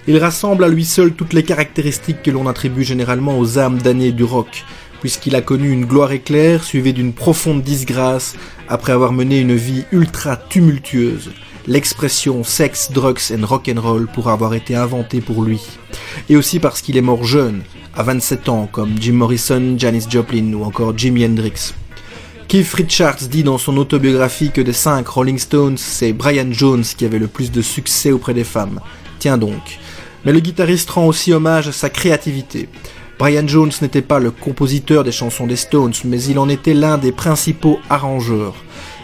Il 0.08 0.20
rassemble 0.20 0.64
à 0.64 0.68
lui 0.68 0.86
seul 0.86 1.14
toutes 1.14 1.34
les 1.34 1.42
caractéristiques 1.42 2.22
que 2.22 2.30
l'on 2.30 2.46
attribue 2.46 2.84
généralement 2.84 3.40
aux 3.40 3.58
âmes 3.58 3.80
damnées 3.80 4.12
du 4.12 4.24
rock, 4.24 4.66
puisqu'il 5.02 5.36
a 5.36 5.42
connu 5.42 5.72
une 5.72 5.86
gloire 5.86 6.12
éclair 6.12 6.64
suivie 6.64 6.94
d'une 6.94 7.14
profonde 7.14 7.64
disgrâce 7.64 8.36
après 8.68 8.92
avoir 8.92 9.14
mené 9.14 9.40
une 9.40 9.56
vie 9.56 9.86
ultra 9.92 10.38
tumultueuse, 10.38 11.32
l'expression 11.70 12.44
sex, 12.44 12.92
drugs 12.92 13.32
and 13.32 13.46
rock'n'roll 13.46 14.08
pour 14.08 14.30
avoir 14.30 14.56
été 14.56 14.76
inventée 14.76 15.22
pour 15.22 15.44
lui. 15.44 15.62
Et 16.28 16.36
aussi 16.36 16.60
parce 16.60 16.82
qu'il 16.82 16.98
est 16.98 17.02
mort 17.02 17.24
jeune, 17.24 17.62
à 17.96 18.02
27 18.04 18.50
ans, 18.50 18.68
comme 18.70 18.96
Jim 19.00 19.14
Morrison, 19.14 19.76
Janis 19.78 20.06
Joplin 20.10 20.52
ou 20.54 20.64
encore 20.64 20.98
Jimi 20.98 21.24
Hendrix. 21.24 21.74
Keith 22.48 22.74
Richards 22.74 23.28
dit 23.30 23.44
dans 23.44 23.60
son 23.60 23.78
autobiographie 23.78 24.50
que 24.50 24.62
des 24.62 24.74
cinq 24.74 25.08
Rolling 25.08 25.38
Stones, 25.38 25.78
c'est 25.78 26.12
Brian 26.12 26.52
Jones 26.52 26.84
qui 26.84 27.06
avait 27.06 27.20
le 27.20 27.28
plus 27.28 27.52
de 27.52 27.62
succès 27.62 28.12
auprès 28.12 28.34
des 28.34 28.44
femmes. 28.44 28.80
Tiens 29.20 29.38
donc. 29.38 29.80
Mais 30.26 30.34
le 30.34 30.40
guitariste 30.40 30.90
rend 30.90 31.06
aussi 31.06 31.32
hommage 31.32 31.68
à 31.68 31.72
sa 31.72 31.92
créativité. 31.92 32.68
Brian 33.20 33.48
Jones 33.48 33.72
n'était 33.84 34.02
pas 34.02 34.18
le 34.18 34.32
compositeur 34.32 35.04
des 35.04 35.12
chansons 35.12 35.46
des 35.46 35.56
Stones, 35.56 35.94
mais 36.06 36.24
il 36.24 36.40
en 36.40 36.50
était 36.50 36.74
l'un 36.74 36.98
des 36.98 37.12
principaux 37.12 37.80
arrangeurs. 37.90 38.56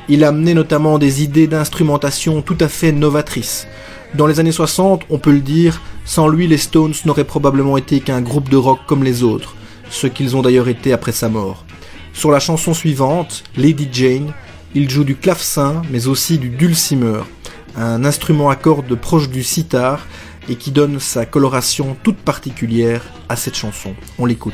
Il 0.08 0.24
amenait 0.24 0.54
notamment 0.54 1.00
des 1.00 1.24
idées 1.24 1.48
d'instrumentation 1.48 2.44
tout 2.44 2.58
à 2.60 2.68
fait 2.68 2.91
novatrices. 2.91 3.68
Dans 4.13 4.28
les 4.28 4.39
années 4.39 4.52
60, 4.52 5.04
on 5.10 5.18
peut 5.18 5.32
le 5.32 5.39
dire, 5.39 5.82
sans 6.06 6.28
lui 6.28 6.48
les 6.48 6.58
Stones 6.58 6.94
n'auraient 7.06 7.24
probablement 7.24 7.76
été 7.76 8.00
qu'un 8.00 8.22
groupe 8.22 8.50
de 8.50 8.58
rock 8.58 8.80
comme 8.86 9.04
les 9.04 9.24
autres, 9.24 9.56
ce 9.89 10.06
qu'ils 10.06 10.36
ont 10.36 10.44
d'ailleurs 10.44 10.68
été 10.68 10.94
après 10.94 11.12
sa 11.12 11.28
mort. 11.28 11.65
Sur 12.13 12.32
la 12.32 12.39
chanson 12.39 12.74
suivante, 12.74 13.44
Lady 13.58 13.89
Jane, 13.91 14.32
il 14.76 14.89
joue 14.89 15.04
du 15.04 15.15
clavecin 15.15 15.82
mais 15.89 16.08
aussi 16.08 16.38
du 16.38 16.50
dulcimer, 16.50 17.22
un 17.76 18.06
instrument 18.06 18.50
à 18.50 18.56
cordes 18.56 18.96
proche 18.96 19.30
du 19.30 19.44
sitar 19.44 20.06
et 20.48 20.56
qui 20.56 20.70
donne 20.70 21.00
sa 21.00 21.26
coloration 21.26 21.98
toute 22.04 22.18
particulière 22.18 23.02
à 23.28 23.36
cette 23.36 23.56
chanson. 23.56 23.96
On 24.20 24.26
l'écoute. 24.26 24.54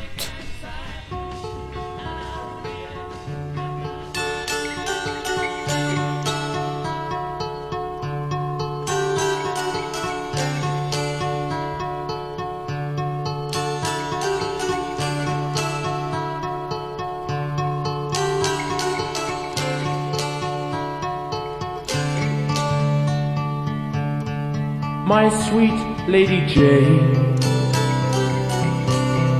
Sweet 25.52 25.80
Lady 26.08 26.40
Jane. 26.46 27.12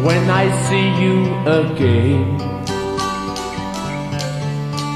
When 0.07 0.25
I 0.43 0.45
see 0.67 0.87
you 1.03 1.17
again, 1.61 2.27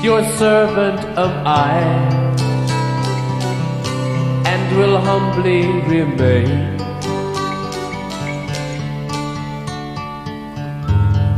your 0.05 0.23
servant 0.41 1.01
am 1.25 1.35
I, 1.47 1.79
and 4.53 4.63
will 4.77 4.99
humbly 5.09 5.63
remain. 5.95 6.51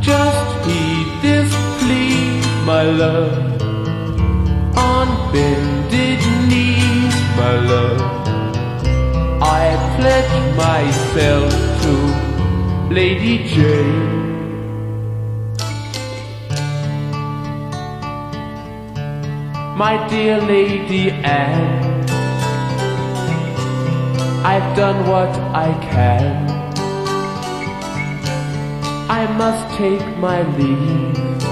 Just 0.09 0.51
heed 0.67 1.09
this 1.27 1.51
plea, 1.79 2.19
my 2.73 2.83
love, 3.03 3.63
on 4.91 5.09
bended 5.33 6.21
knees, 6.51 7.17
my 7.41 7.55
love. 7.73 7.98
Pledge 9.99 10.57
myself 10.57 11.53
to 11.83 11.93
Lady 12.95 13.49
Jane. 13.49 14.29
My 19.77 20.07
dear 20.09 20.41
Lady 20.41 21.11
Anne, 21.11 22.07
I've 24.47 24.77
done 24.77 25.05
what 25.09 25.35
I 25.67 25.73
can. 25.91 26.49
I 29.11 29.27
must 29.37 29.65
take 29.77 30.07
my 30.19 30.43
leave, 30.57 31.43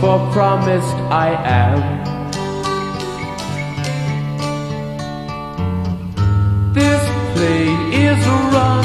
for 0.00 0.18
promised 0.32 0.96
I 1.08 1.30
am. 1.44 1.95
Run, 8.24 8.84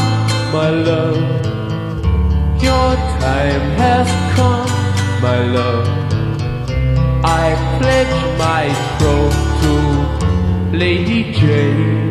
my 0.53 0.69
love. 0.69 1.17
Your 2.61 2.95
time 3.19 3.65
has 3.81 4.09
come, 4.35 4.71
my 5.21 5.39
love. 5.57 5.87
I 7.23 7.55
pledge 7.79 8.17
my 8.37 8.63
troth 8.97 9.39
to 9.61 10.77
Lady 10.77 11.31
Jane. 11.31 12.10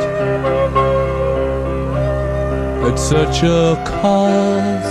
at 2.91 2.99
such 2.99 3.43
a 3.43 3.81
cost. 3.85 4.90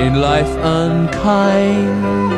In 0.00 0.14
life 0.14 0.48
unkind. 0.64 2.29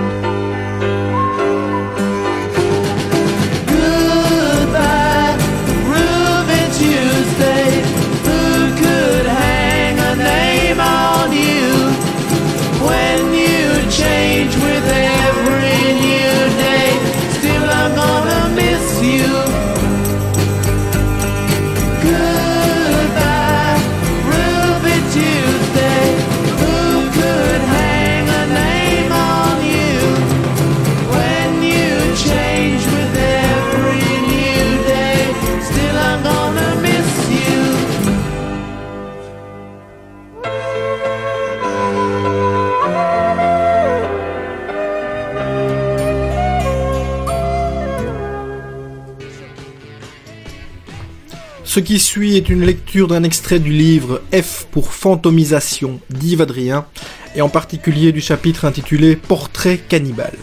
Ce 51.72 51.80
qui 51.80 51.98
suit 51.98 52.36
est 52.36 52.50
une 52.50 52.66
lecture 52.66 53.08
d'un 53.08 53.22
extrait 53.22 53.58
du 53.58 53.72
livre 53.72 54.20
F 54.30 54.66
pour 54.72 54.92
fantomisation 54.92 56.00
d'Yves 56.10 56.42
Adrien, 56.42 56.84
et 57.34 57.40
en 57.40 57.48
particulier 57.48 58.12
du 58.12 58.20
chapitre 58.20 58.66
intitulé 58.66 59.16
Portrait 59.16 59.78
cannibale. 59.78 60.36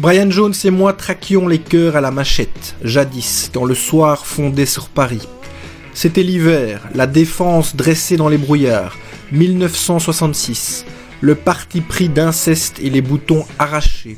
Brian 0.00 0.32
Jones 0.32 0.54
et 0.64 0.70
moi 0.72 0.94
traquions 0.94 1.46
les 1.46 1.60
cœurs 1.60 1.94
à 1.94 2.00
la 2.00 2.10
machette, 2.10 2.74
jadis, 2.82 3.52
quand 3.54 3.64
le 3.64 3.76
soir 3.76 4.26
fondait 4.26 4.66
sur 4.66 4.88
Paris. 4.88 5.28
C'était 5.94 6.24
l'hiver, 6.24 6.88
la 6.96 7.06
défense 7.06 7.76
dressée 7.76 8.16
dans 8.16 8.28
les 8.28 8.36
brouillards, 8.36 8.98
1966, 9.30 10.84
le 11.20 11.36
parti 11.36 11.82
pris 11.82 12.08
d'inceste 12.08 12.80
et 12.82 12.90
les 12.90 13.00
boutons 13.00 13.46
arrachés, 13.60 14.16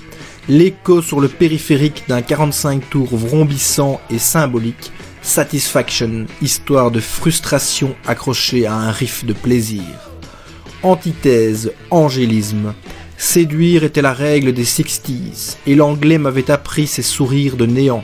l'écho 0.48 1.02
sur 1.02 1.20
le 1.20 1.28
périphérique 1.28 2.04
d'un 2.08 2.22
45 2.22 2.90
tours 2.90 3.16
vrombissant 3.16 4.00
et 4.10 4.18
symbolique, 4.18 4.92
Satisfaction, 5.22 6.26
histoire 6.42 6.90
de 6.90 6.98
frustration 6.98 7.94
accrochée 8.06 8.66
à 8.66 8.74
un 8.74 8.90
riff 8.90 9.24
de 9.24 9.32
plaisir. 9.32 9.84
Antithèse, 10.82 11.72
angélisme. 11.90 12.74
Séduire 13.16 13.84
était 13.84 14.02
la 14.02 14.14
règle 14.14 14.52
des 14.52 14.64
60s, 14.64 15.58
et 15.64 15.76
l'anglais 15.76 16.18
m'avait 16.18 16.50
appris 16.50 16.88
ses 16.88 17.02
sourires 17.02 17.56
de 17.56 17.66
néant. 17.66 18.02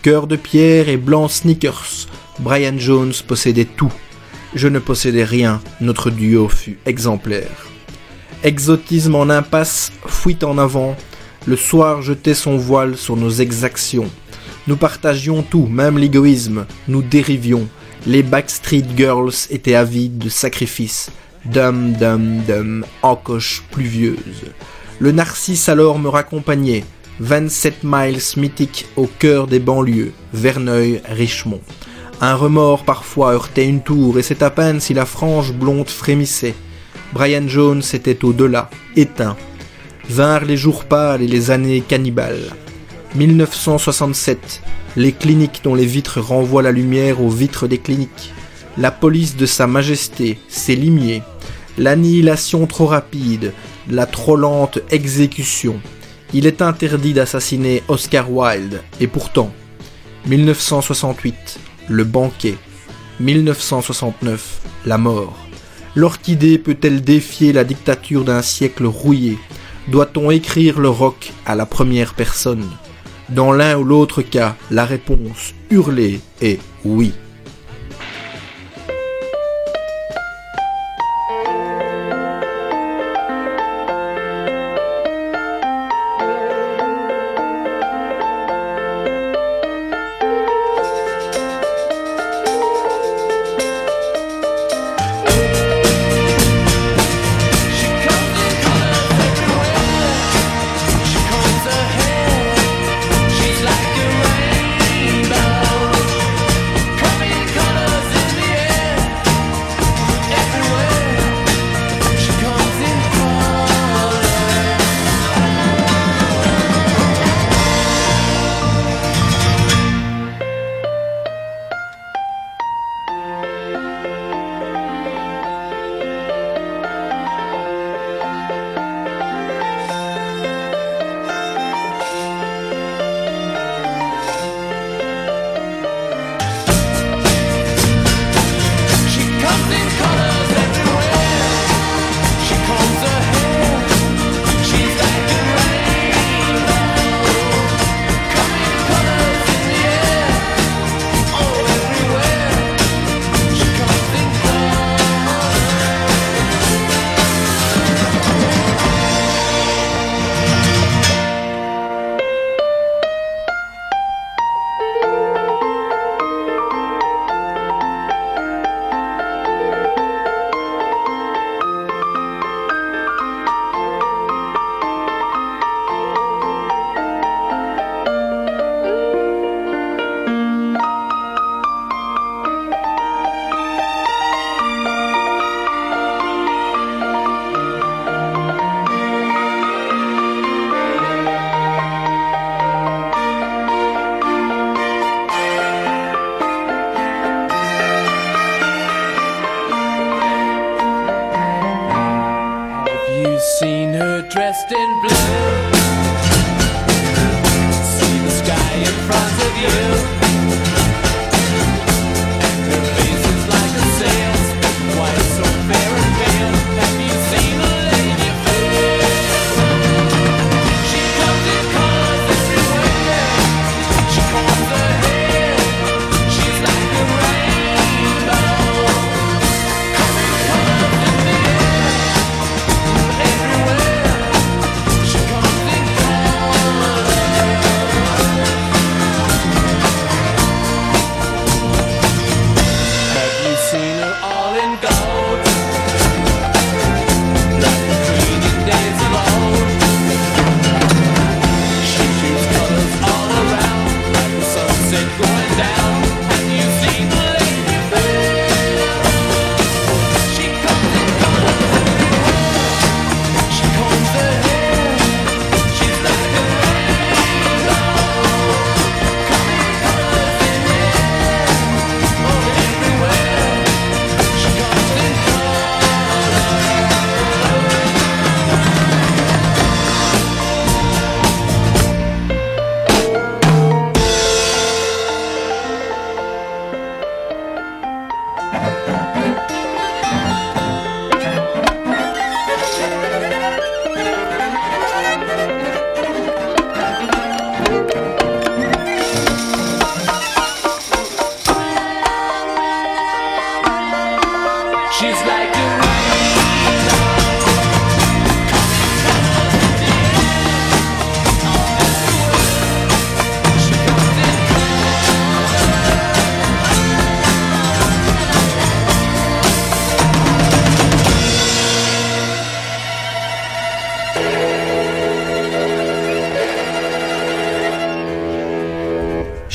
Cœur 0.00 0.26
de 0.26 0.36
pierre 0.36 0.88
et 0.88 0.96
blanc 0.96 1.28
sneakers, 1.28 2.06
Brian 2.38 2.78
Jones 2.78 3.12
possédait 3.26 3.66
tout. 3.66 3.92
Je 4.54 4.68
ne 4.68 4.78
possédais 4.78 5.24
rien, 5.24 5.60
notre 5.82 6.08
duo 6.08 6.48
fut 6.48 6.78
exemplaire. 6.86 7.66
Exotisme 8.44 9.14
en 9.14 9.28
impasse, 9.28 9.92
fuite 10.06 10.42
en 10.42 10.56
avant, 10.56 10.96
le 11.46 11.56
soir 11.56 12.02
jetait 12.02 12.34
son 12.34 12.56
voile 12.56 12.96
sur 12.96 13.16
nos 13.16 13.30
exactions. 13.30 14.10
Nous 14.66 14.76
partagions 14.76 15.42
tout, 15.42 15.66
même 15.66 15.96
l'égoïsme, 15.96 16.66
nous 16.88 17.02
dérivions. 17.02 17.68
Les 18.04 18.22
Backstreet 18.24 18.84
Girls 18.96 19.34
étaient 19.50 19.76
avides 19.76 20.18
de 20.18 20.28
sacrifices. 20.28 21.10
Dum 21.44 21.92
dum 21.92 22.38
dum, 22.46 22.84
encoche 23.02 23.62
pluvieuse. 23.70 24.50
Le 24.98 25.12
narcisse 25.12 25.68
alors 25.68 26.00
me 26.00 26.08
raccompagnait. 26.08 26.84
27 27.20 27.84
miles 27.84 28.20
mythiques 28.36 28.86
au 28.96 29.06
cœur 29.06 29.46
des 29.46 29.60
banlieues, 29.60 30.12
Verneuil, 30.34 31.00
Richmond. 31.08 31.60
Un 32.20 32.34
remords 32.34 32.84
parfois 32.84 33.32
heurtait 33.32 33.68
une 33.68 33.82
tour, 33.82 34.18
et 34.18 34.22
c'est 34.22 34.42
à 34.42 34.50
peine 34.50 34.80
si 34.80 34.94
la 34.94 35.06
frange 35.06 35.52
blonde 35.52 35.88
frémissait. 35.88 36.54
Brian 37.12 37.46
Jones 37.46 37.82
était 37.92 38.24
au-delà, 38.24 38.68
éteint. 38.96 39.36
Vinrent 40.08 40.44
les 40.44 40.56
jours 40.56 40.84
pâles 40.84 41.22
et 41.22 41.26
les 41.26 41.50
années 41.50 41.82
cannibales. 41.86 42.52
1967, 43.16 44.62
les 44.96 45.12
cliniques 45.12 45.60
dont 45.64 45.74
les 45.74 45.86
vitres 45.86 46.20
renvoient 46.20 46.62
la 46.62 46.70
lumière 46.70 47.20
aux 47.20 47.28
vitres 47.28 47.66
des 47.66 47.78
cliniques. 47.78 48.32
La 48.78 48.90
police 48.90 49.36
de 49.36 49.46
Sa 49.46 49.66
Majesté, 49.66 50.38
ses 50.48 50.76
limiers. 50.76 51.22
L'annihilation 51.76 52.66
trop 52.66 52.86
rapide, 52.86 53.52
la 53.90 54.06
trop 54.06 54.36
lente 54.36 54.78
exécution. 54.90 55.80
Il 56.32 56.46
est 56.46 56.62
interdit 56.62 57.12
d'assassiner 57.12 57.82
Oscar 57.88 58.30
Wilde, 58.30 58.82
et 59.00 59.06
pourtant. 59.06 59.52
1968, 60.26 61.58
le 61.88 62.04
banquet. 62.04 62.56
1969, 63.20 64.60
la 64.84 64.98
mort. 64.98 65.36
L'orchidée 65.94 66.58
peut-elle 66.58 67.02
défier 67.02 67.52
la 67.52 67.64
dictature 67.64 68.24
d'un 68.24 68.42
siècle 68.42 68.86
rouillé? 68.86 69.38
Doit-on 69.88 70.30
écrire 70.32 70.80
le 70.80 70.88
roc 70.88 71.32
à 71.44 71.54
la 71.54 71.64
première 71.64 72.14
personne? 72.14 72.68
Dans 73.28 73.52
l'un 73.52 73.78
ou 73.78 73.84
l'autre 73.84 74.22
cas, 74.22 74.56
la 74.70 74.84
réponse 74.84 75.54
hurlée 75.70 76.20
est 76.40 76.60
oui. 76.84 77.12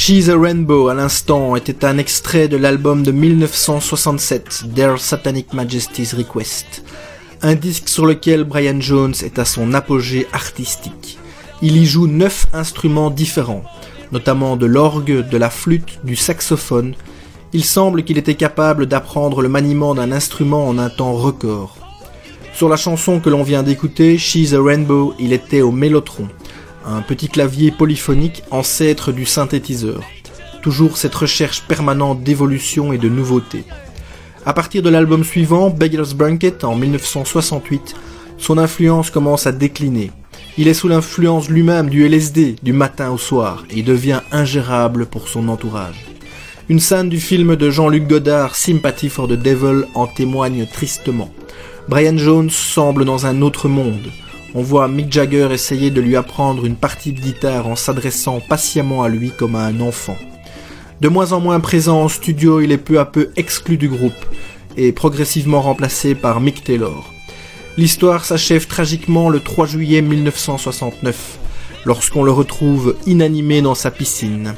She's 0.04 0.30
a 0.30 0.36
Rainbow 0.36 0.88
à 0.88 0.96
l'instant 0.96 1.56
était 1.56 1.86
un 1.86 2.00
extrait 2.00 2.48
de 2.48 2.58
l'album 2.58 3.04
de 3.04 3.12
1967, 3.12 4.64
Their 4.74 5.00
Satanic 5.00 5.54
Majesty's 5.54 6.16
Request. 6.16 6.84
Un 7.44 7.54
disque 7.54 7.88
sur 7.88 8.08
lequel 8.08 8.44
Brian 8.44 8.82
Jones 8.82 9.14
est 9.24 9.38
à 9.38 9.46
son 9.46 9.76
apogée 9.76 10.26
artistique. 10.34 11.20
Il 11.62 11.78
y 11.78 11.86
joue 11.86 12.08
neuf 12.08 12.48
instruments 12.52 13.12
différents, 13.12 13.62
notamment 14.12 14.58
de 14.58 14.66
l'orgue, 14.66 15.30
de 15.30 15.38
la 15.38 15.52
flûte, 15.52 16.00
du 16.04 16.16
saxophone. 16.16 16.96
Il 17.54 17.64
semble 17.64 18.04
qu'il 18.04 18.18
était 18.18 18.34
capable 18.34 18.88
d'apprendre 18.88 19.44
le 19.44 19.50
maniement 19.50 19.94
d'un 19.94 20.12
instrument 20.12 20.68
en 20.68 20.80
un 20.80 20.90
temps 20.90 21.14
record. 21.14 21.78
Sur 22.56 22.70
la 22.70 22.76
chanson 22.76 23.20
que 23.20 23.30
l'on 23.30 23.44
vient 23.44 23.62
d'écouter, 23.62 24.18
She's 24.18 24.56
a 24.56 24.64
Rainbow, 24.64 25.14
il 25.20 25.32
était 25.32 25.62
au 25.62 25.72
mélotron, 25.72 26.28
un 26.86 27.02
petit 27.02 27.28
clavier 27.28 27.72
polyphonique 27.72 28.44
ancêtre 28.52 29.12
du 29.12 29.26
synthétiseur. 29.26 30.02
Toujours 30.62 30.98
cette 30.98 31.15
recherche 31.15 31.63
permanente 31.63 32.24
d'évolution 32.24 32.94
et 32.94 32.98
de 32.98 33.10
nouveauté. 33.10 33.63
À 34.46 34.54
partir 34.54 34.82
de 34.82 34.89
l'album 34.89 35.24
suivant, 35.24 35.70
Beggar's 35.70 36.13
Banquet 36.13 36.65
en 36.65 36.76
1968, 36.76 37.96
son 38.38 38.58
influence 38.58 39.12
commence 39.12 39.46
à 39.46 39.52
décliner. 39.52 40.12
Il 40.58 40.67
est 40.67 40.73
sous 40.73 40.88
l'influence 40.88 41.50
lui-même 41.50 41.90
du 41.90 42.06
LSD 42.06 42.56
du 42.62 42.73
matin 42.73 43.12
au 43.12 43.17
soir 43.17 43.63
et 43.69 43.84
devient 43.84 44.21
ingérable 44.32 45.06
pour 45.06 45.27
son 45.27 45.48
entourage. 45.48 46.06
Une 46.69 46.79
scène 46.79 47.10
du 47.10 47.19
film 47.19 47.56
de 47.56 47.69
Jean-Luc 47.69 48.08
Godard, 48.08 48.56
Sympathy 48.56 49.10
for 49.10 49.27
the 49.27 49.34
Devil, 49.34 49.86
en 49.94 50.08
témoigne 50.08 50.65
tristement. 50.65 51.32
Brian 51.88 52.17
Jones 52.17 52.50
semble 52.50 53.06
dans 53.06 53.25
un 53.25 53.42
autre 53.42 53.67
monde. 53.67 54.10
On 54.54 54.62
voit 54.63 54.89
Mick 54.89 55.10
Jagger 55.13 55.47
essayer 55.54 55.91
de 55.91 56.02
lui 56.02 56.17
apprendre 56.17 56.65
une 56.65 56.75
partie 56.75 57.13
de 57.13 57.21
guitare 57.21 57.67
en 57.67 57.77
s'adressant 57.77 58.41
patiemment 58.41 59.02
à 59.02 59.08
lui 59.08 59.31
comme 59.31 59.56
à 59.56 59.63
un 59.63 59.79
enfant. 59.79 60.17
De 60.99 61.08
moins 61.08 61.31
en 61.31 61.39
moins 61.39 61.62
présent 61.62 62.02
en 62.02 62.10
studio, 62.10 62.60
il 62.60 62.73
est 62.73 62.77
peu 62.77 62.99
à 62.99 63.06
peu 63.06 63.31
exclu 63.37 63.77
du 63.77 63.87
groupe 63.87 64.25
et 64.75 64.91
progressivement 64.91 65.62
remplacé 65.62 66.15
par 66.15 66.41
Mick 66.41 66.65
Taylor. 66.65 67.13
L'histoire 67.77 68.25
s'achève 68.25 68.67
tragiquement 68.67 69.29
le 69.29 69.39
3 69.39 69.67
juillet 69.67 70.02
1969, 70.02 71.39
lorsqu'on 71.85 72.23
le 72.23 72.31
retrouve 72.31 72.97
inanimé 73.08 73.62
dans 73.62 73.75
sa 73.75 73.89
piscine. 73.89 74.56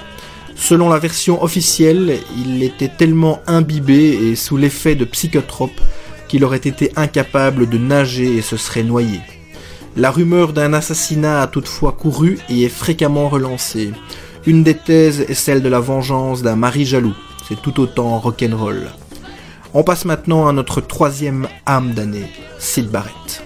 Selon 0.55 0.89
la 0.89 0.97
version 0.97 1.43
officielle, 1.43 2.17
il 2.35 2.63
était 2.63 2.89
tellement 2.89 3.41
imbibé 3.45 4.31
et 4.31 4.35
sous 4.35 4.57
l'effet 4.57 4.95
de 4.95 5.05
psychotropes 5.05 5.81
qu'il 6.27 6.43
aurait 6.43 6.57
été 6.57 6.91
incapable 6.95 7.69
de 7.69 7.77
nager 7.77 8.37
et 8.37 8.41
se 8.41 8.57
serait 8.57 8.83
noyé. 8.83 9.19
La 9.95 10.09
rumeur 10.09 10.53
d'un 10.53 10.73
assassinat 10.73 11.43
a 11.43 11.47
toutefois 11.47 11.91
couru 11.91 12.39
et 12.49 12.63
est 12.63 12.69
fréquemment 12.69 13.29
relancée. 13.29 13.93
Une 14.47 14.63
des 14.63 14.75
thèses 14.75 15.21
est 15.21 15.35
celle 15.35 15.61
de 15.61 15.69
la 15.69 15.79
vengeance 15.79 16.41
d'un 16.41 16.55
mari 16.55 16.83
jaloux. 16.83 17.15
C'est 17.47 17.61
tout 17.61 17.79
autant 17.79 18.17
rock'n'roll. 18.17 18.89
On 19.75 19.83
passe 19.83 20.05
maintenant 20.05 20.47
à 20.47 20.51
notre 20.51 20.81
troisième 20.81 21.47
âme 21.67 21.93
d'année, 21.93 22.27
Sid 22.57 22.89
Barrett. 22.89 23.45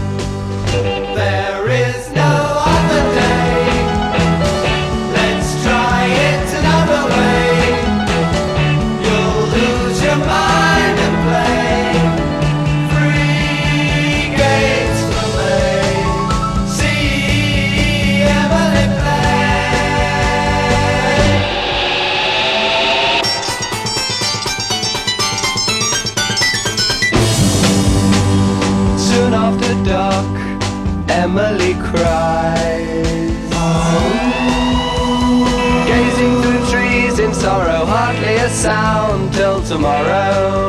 Tomorrow. 39.81 40.60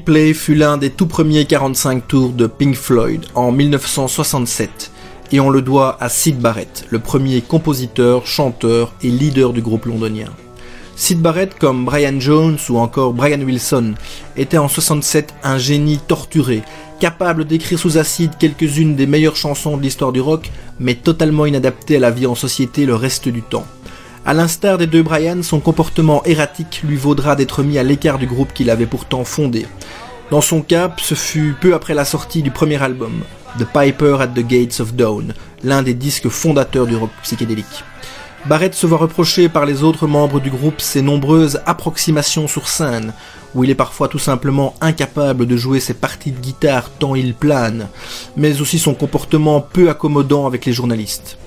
Si 0.00 0.04
Emily 0.04 0.18
Play 0.22 0.34
fut 0.34 0.54
l'un 0.54 0.78
des 0.78 0.88
tout 0.88 1.06
premiers 1.06 1.44
45 1.44 2.08
tours 2.08 2.30
de 2.30 2.46
Pink 2.46 2.74
Floyd 2.74 3.26
en 3.34 3.52
1967, 3.52 4.90
et 5.32 5.40
on 5.40 5.50
le 5.50 5.60
doit 5.60 5.98
à 6.00 6.08
Sid 6.08 6.38
Barrett, 6.38 6.86
le 6.88 7.00
premier 7.00 7.42
compositeur, 7.42 8.26
chanteur 8.26 8.94
et 9.02 9.08
leader 9.08 9.52
du 9.52 9.60
groupe 9.60 9.84
londonien. 9.84 10.28
Sid 10.96 11.20
Barrett, 11.20 11.58
comme 11.58 11.84
Brian 11.84 12.18
Jones 12.18 12.56
ou 12.70 12.78
encore 12.78 13.12
Brian 13.12 13.40
Wilson, 13.40 13.94
était 14.36 14.58
en 14.58 14.68
67 14.68 15.34
un 15.42 15.58
génie 15.58 15.98
torturé, 15.98 16.62
capable 16.98 17.44
d'écrire 17.44 17.78
sous 17.78 17.98
acide 17.98 18.32
quelques-unes 18.38 18.96
des 18.96 19.06
meilleures 19.06 19.36
chansons 19.36 19.76
de 19.76 19.82
l'histoire 19.82 20.12
du 20.12 20.20
rock, 20.20 20.50
mais 20.78 20.94
totalement 20.94 21.44
inadapté 21.44 21.96
à 21.96 22.00
la 22.00 22.10
vie 22.10 22.26
en 22.26 22.34
société 22.34 22.86
le 22.86 22.94
reste 22.94 23.28
du 23.28 23.42
temps. 23.42 23.66
À 24.26 24.34
l'instar 24.34 24.76
des 24.76 24.86
deux 24.86 25.02
Brian, 25.02 25.42
son 25.42 25.60
comportement 25.60 26.22
erratique 26.24 26.82
lui 26.84 26.96
vaudra 26.96 27.36
d'être 27.36 27.62
mis 27.62 27.78
à 27.78 27.82
l'écart 27.82 28.18
du 28.18 28.26
groupe 28.26 28.52
qu'il 28.52 28.68
avait 28.68 28.86
pourtant 28.86 29.24
fondé. 29.24 29.66
Dans 30.30 30.42
son 30.42 30.60
cas, 30.60 30.94
ce 30.98 31.14
fut 31.14 31.56
peu 31.58 31.74
après 31.74 31.94
la 31.94 32.04
sortie 32.04 32.42
du 32.42 32.50
premier 32.50 32.80
album, 32.82 33.22
The 33.58 33.64
Piper 33.64 34.18
at 34.20 34.28
the 34.28 34.46
Gates 34.46 34.78
of 34.80 34.94
Dawn, 34.94 35.32
l'un 35.64 35.82
des 35.82 35.94
disques 35.94 36.28
fondateurs 36.28 36.86
du 36.86 36.96
rock 36.96 37.10
psychédélique. 37.22 37.84
Barrett 38.44 38.74
se 38.74 38.86
voit 38.86 38.98
reprocher 38.98 39.48
par 39.48 39.64
les 39.64 39.82
autres 39.82 40.06
membres 40.06 40.38
du 40.38 40.50
groupe 40.50 40.80
ses 40.80 41.02
nombreuses 41.02 41.60
approximations 41.64 42.46
sur 42.46 42.68
scène, 42.68 43.14
où 43.54 43.64
il 43.64 43.70
est 43.70 43.74
parfois 43.74 44.08
tout 44.08 44.18
simplement 44.18 44.74
incapable 44.82 45.46
de 45.46 45.56
jouer 45.56 45.80
ses 45.80 45.94
parties 45.94 46.32
de 46.32 46.40
guitare 46.40 46.90
tant 46.90 47.14
il 47.14 47.34
plane, 47.34 47.88
mais 48.36 48.60
aussi 48.60 48.78
son 48.78 48.94
comportement 48.94 49.60
peu 49.62 49.88
accommodant 49.88 50.46
avec 50.46 50.66
les 50.66 50.72
journalistes. 50.74 51.38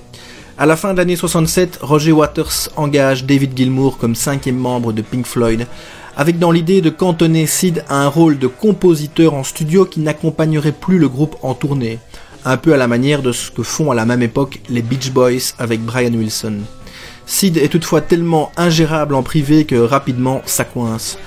À 0.56 0.66
la 0.66 0.76
fin 0.76 0.92
de 0.92 0.98
l'année 0.98 1.16
67, 1.16 1.80
Roger 1.82 2.12
Waters 2.12 2.68
engage 2.76 3.24
David 3.24 3.56
Gilmour 3.56 3.98
comme 3.98 4.14
cinquième 4.14 4.56
membre 4.56 4.92
de 4.92 5.02
Pink 5.02 5.26
Floyd, 5.26 5.66
avec 6.16 6.38
dans 6.38 6.52
l'idée 6.52 6.80
de 6.80 6.90
cantonner 6.90 7.48
Sid 7.48 7.84
à 7.88 7.96
un 7.96 8.06
rôle 8.06 8.38
de 8.38 8.46
compositeur 8.46 9.34
en 9.34 9.42
studio 9.42 9.84
qui 9.84 9.98
n'accompagnerait 9.98 10.70
plus 10.70 10.98
le 11.00 11.08
groupe 11.08 11.34
en 11.42 11.54
tournée, 11.54 11.98
un 12.44 12.56
peu 12.56 12.72
à 12.72 12.76
la 12.76 12.86
manière 12.86 13.20
de 13.20 13.32
ce 13.32 13.50
que 13.50 13.64
font 13.64 13.90
à 13.90 13.96
la 13.96 14.06
même 14.06 14.22
époque 14.22 14.60
les 14.68 14.82
Beach 14.82 15.10
Boys 15.10 15.54
avec 15.58 15.80
Brian 15.80 16.14
Wilson. 16.14 16.58
Sid 17.26 17.56
est 17.56 17.68
toutefois 17.68 18.00
tellement 18.00 18.52
ingérable 18.56 19.16
en 19.16 19.24
privé 19.24 19.64
que 19.64 19.74
rapidement 19.74 20.40
ça 20.46 20.62
coince. 20.62 21.18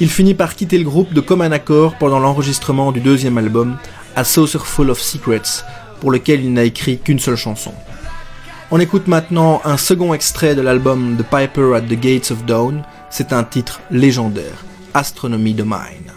Il 0.00 0.10
finit 0.10 0.34
par 0.34 0.56
quitter 0.56 0.78
le 0.78 0.84
groupe 0.84 1.14
de 1.14 1.20
commun 1.20 1.52
accord 1.52 1.94
pendant 2.00 2.18
l'enregistrement 2.18 2.90
du 2.90 2.98
deuxième 2.98 3.38
album, 3.38 3.76
A 4.16 4.24
Saucer 4.24 4.58
Full 4.58 4.90
of 4.90 5.00
Secrets, 5.00 5.62
pour 6.00 6.10
lequel 6.10 6.44
il 6.44 6.52
n'a 6.52 6.64
écrit 6.64 6.98
qu'une 6.98 7.20
seule 7.20 7.36
chanson. 7.36 7.72
On 8.74 8.80
écoute 8.80 9.06
maintenant 9.06 9.60
un 9.66 9.76
second 9.76 10.14
extrait 10.14 10.54
de 10.54 10.62
l'album 10.62 11.18
The 11.18 11.24
Piper 11.24 11.74
at 11.76 11.82
the 11.82 12.00
Gates 12.00 12.30
of 12.30 12.46
Dawn. 12.46 12.82
C'est 13.10 13.34
un 13.34 13.44
titre 13.44 13.82
légendaire, 13.90 14.64
Astronomy 14.94 15.52
de 15.52 15.62
Mine. 15.62 16.11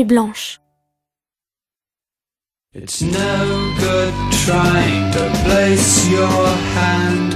Nuit 0.00 0.06
blanche. 0.06 0.60
It's 2.72 3.00
no 3.00 3.74
good 3.78 4.14
trying 4.46 5.12
to 5.12 5.24
place 5.44 6.08
your 6.08 6.46
hand 6.76 7.34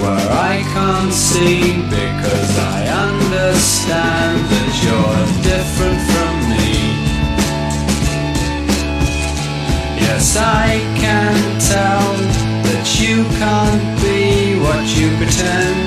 where 0.00 0.28
I 0.50 0.62
can't 0.74 1.12
see 1.12 1.82
because 1.90 2.58
I 2.58 2.80
understand 3.08 4.38
that 4.52 4.72
you're 4.84 5.24
different 5.50 6.00
from 6.12 6.34
me. 6.52 6.70
Yes, 10.00 10.36
I 10.36 10.80
can 11.02 11.36
tell 11.72 12.14
that 12.66 12.86
you 13.00 13.24
can't 13.40 13.84
be 14.00 14.58
what 14.64 14.84
you 14.96 15.08
pretend. 15.18 15.81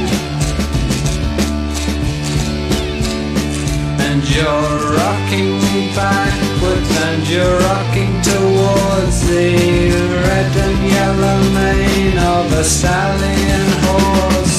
You're 4.34 4.80
rocking 4.98 5.60
backwards 5.94 6.92
and 7.08 7.28
you're 7.28 7.60
rocking 7.60 8.14
towards 8.22 9.28
the 9.28 9.56
red 10.26 10.54
and 10.66 10.80
yellow 10.90 11.40
mane 11.54 12.18
of 12.18 12.52
a 12.54 12.64
stallion 12.64 13.68
horse. 13.86 14.55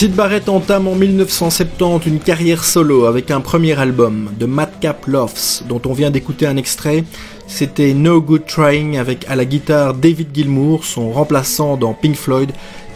Sid 0.00 0.14
Barrett 0.14 0.48
entame 0.48 0.88
en 0.88 0.94
1970 0.94 2.06
une 2.06 2.20
carrière 2.20 2.64
solo 2.64 3.04
avec 3.04 3.30
un 3.30 3.42
premier 3.42 3.78
album, 3.78 4.30
The 4.40 4.44
Madcap 4.44 5.06
Loves, 5.06 5.60
dont 5.68 5.82
on 5.84 5.92
vient 5.92 6.10
d'écouter 6.10 6.46
un 6.46 6.56
extrait. 6.56 7.04
C'était 7.46 7.92
No 7.92 8.22
Good 8.22 8.46
Trying 8.46 8.96
avec 8.96 9.28
à 9.28 9.36
la 9.36 9.44
guitare 9.44 9.92
David 9.92 10.28
Gilmour, 10.32 10.86
son 10.86 11.10
remplaçant 11.10 11.76
dans 11.76 11.92
Pink 11.92 12.16
Floyd, 12.16 12.50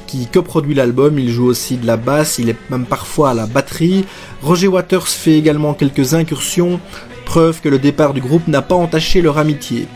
qui 0.06 0.26
coproduit 0.28 0.74
l'album. 0.74 1.18
Il 1.18 1.30
joue 1.30 1.44
aussi 1.44 1.76
de 1.76 1.86
la 1.86 1.98
basse, 1.98 2.38
il 2.38 2.48
est 2.48 2.70
même 2.70 2.86
parfois 2.86 3.32
à 3.32 3.34
la 3.34 3.44
batterie. 3.44 4.06
Roger 4.40 4.68
Waters 4.68 5.06
fait 5.06 5.36
également 5.36 5.74
quelques 5.74 6.14
incursions, 6.14 6.80
preuve 7.26 7.60
que 7.60 7.68
le 7.68 7.78
départ 7.78 8.14
du 8.14 8.22
groupe 8.22 8.48
n'a 8.48 8.62
pas 8.62 8.76
entaché 8.76 9.20
leur 9.20 9.36
amitié. 9.36 9.88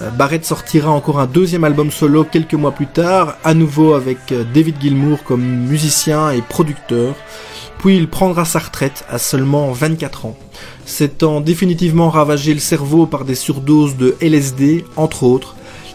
Euh, 0.00 0.10
Barrett 0.10 0.44
sortira 0.44 0.90
encore 0.90 1.18
un 1.18 1.26
deuxième 1.26 1.64
album 1.64 1.90
solo 1.90 2.24
quelques 2.24 2.54
mois 2.54 2.72
plus 2.72 2.86
tard, 2.86 3.36
à 3.44 3.54
nouveau 3.54 3.94
avec 3.94 4.32
euh, 4.32 4.44
David 4.54 4.76
Gilmour 4.80 5.24
comme 5.24 5.42
musicien 5.42 6.30
et 6.30 6.42
producteur. 6.42 7.14
Puis 7.78 7.96
il 7.96 8.08
prendra 8.08 8.44
sa 8.44 8.58
retraite 8.58 9.04
à 9.08 9.18
seulement 9.18 9.70
24 9.72 10.26
ans, 10.26 10.36
s'étant 10.84 11.40
définitivement 11.40 12.10
ravagé 12.10 12.52
le 12.54 12.60
cerveau 12.60 13.06
par 13.06 13.24
des 13.24 13.34
surdoses 13.34 13.96
de 13.96 14.16
LSD, 14.20 14.84
entre 14.96 15.22
autres. 15.22 15.54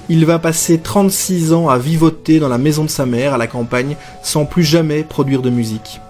Il 0.09 0.25
va 0.25 0.37
passer 0.37 0.79
36 0.79 1.53
ans 1.53 1.69
à 1.69 1.77
vivoter 1.77 2.39
dans 2.39 2.49
la 2.49 2.57
maison 2.57 2.83
de 2.83 2.89
sa 2.89 3.05
mère 3.05 3.33
à 3.33 3.37
la 3.37 3.47
campagne 3.47 3.95
sans 4.21 4.45
plus 4.45 4.63
jamais 4.63 5.03
produire 5.03 5.41
de 5.41 5.49
musique. 5.49 6.01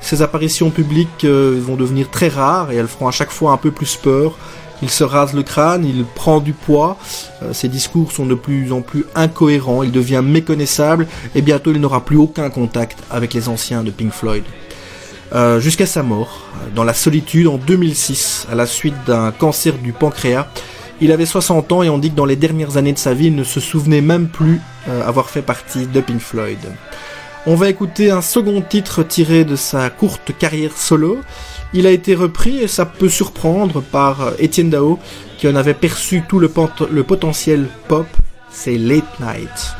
Ses 0.00 0.22
apparitions 0.22 0.70
publiques 0.70 1.24
euh, 1.24 1.60
vont 1.60 1.76
devenir 1.76 2.10
très 2.10 2.28
rares 2.28 2.70
et 2.72 2.76
elles 2.76 2.88
feront 2.88 3.08
à 3.08 3.12
chaque 3.12 3.30
fois 3.30 3.52
un 3.52 3.56
peu 3.56 3.70
plus 3.70 3.96
peur. 3.96 4.36
Il 4.82 4.90
se 4.90 5.04
rase 5.04 5.34
le 5.34 5.42
crâne, 5.42 5.84
il 5.84 6.04
prend 6.04 6.40
du 6.40 6.52
poids, 6.52 6.96
euh, 7.42 7.52
ses 7.52 7.68
discours 7.68 8.12
sont 8.12 8.26
de 8.26 8.34
plus 8.34 8.72
en 8.72 8.80
plus 8.80 9.04
incohérents, 9.14 9.82
il 9.82 9.92
devient 9.92 10.22
méconnaissable 10.24 11.06
et 11.34 11.42
bientôt 11.42 11.72
il 11.72 11.80
n'aura 11.80 12.04
plus 12.04 12.16
aucun 12.16 12.48
contact 12.48 12.98
avec 13.10 13.34
les 13.34 13.48
anciens 13.48 13.84
de 13.84 13.90
Pink 13.90 14.12
Floyd. 14.12 14.44
Euh, 15.34 15.60
Jusqu'à 15.60 15.86
sa 15.86 16.02
mort, 16.02 16.46
euh, 16.54 16.70
dans 16.74 16.84
la 16.84 16.94
solitude 16.94 17.46
en 17.46 17.58
2006, 17.58 18.46
à 18.50 18.54
la 18.54 18.66
suite 18.66 18.96
d'un 19.06 19.32
cancer 19.32 19.74
du 19.76 19.92
pancréas, 19.92 20.46
il 21.02 21.12
avait 21.12 21.26
60 21.26 21.72
ans 21.72 21.82
et 21.82 21.90
on 21.90 21.98
dit 21.98 22.10
que 22.10 22.16
dans 22.16 22.26
les 22.26 22.36
dernières 22.36 22.76
années 22.76 22.92
de 22.92 22.98
sa 22.98 23.14
vie, 23.14 23.26
il 23.26 23.36
ne 23.36 23.44
se 23.44 23.58
souvenait 23.58 24.02
même 24.02 24.28
plus 24.28 24.60
avoir 24.86 25.30
fait 25.30 25.40
partie 25.40 25.86
de 25.86 26.00
Pink 26.02 26.20
Floyd. 26.20 26.58
On 27.46 27.54
va 27.54 27.70
écouter 27.70 28.10
un 28.10 28.20
second 28.20 28.60
titre 28.60 29.02
tiré 29.02 29.46
de 29.46 29.56
sa 29.56 29.88
courte 29.88 30.36
carrière 30.38 30.76
solo. 30.76 31.20
Il 31.72 31.86
a 31.86 31.90
été 31.90 32.14
repris, 32.14 32.58
et 32.58 32.68
ça 32.68 32.84
peut 32.84 33.08
surprendre, 33.08 33.80
par 33.80 34.20
euh, 34.22 34.30
Étienne 34.38 34.70
Dao, 34.70 34.98
qui 35.38 35.48
en 35.48 35.54
avait 35.56 35.74
perçu 35.74 36.22
tout 36.28 36.38
le, 36.38 36.48
pot- 36.48 36.88
le 36.90 37.02
potentiel 37.04 37.66
pop, 37.88 38.06
c'est 38.50 38.76
Late 38.76 39.20
Night. 39.20 39.74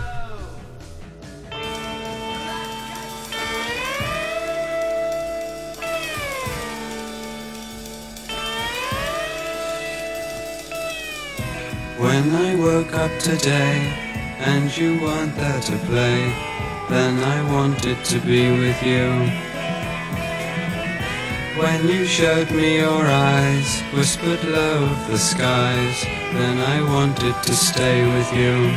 When 11.98 12.34
I 12.34 12.54
woke 12.56 12.94
up 12.94 13.10
today, 13.20 13.92
and 14.40 14.74
you 14.76 14.98
play, 15.86 16.34
then 16.88 17.18
I 17.22 17.52
wanted 17.52 18.02
to 18.06 18.18
be 18.20 18.50
with 18.50 18.82
you. 18.82 19.49
When 21.56 21.88
you 21.88 22.04
showed 22.06 22.50
me 22.52 22.76
your 22.78 23.04
eyes, 23.04 23.82
whispered 23.92 24.44
low 24.44 24.84
of 24.84 25.10
the 25.10 25.18
skies, 25.18 26.04
then 26.32 26.58
I 26.58 26.80
wanted 26.80 27.34
to 27.42 27.54
stay 27.54 28.06
with 28.06 28.32
you. 28.32 28.72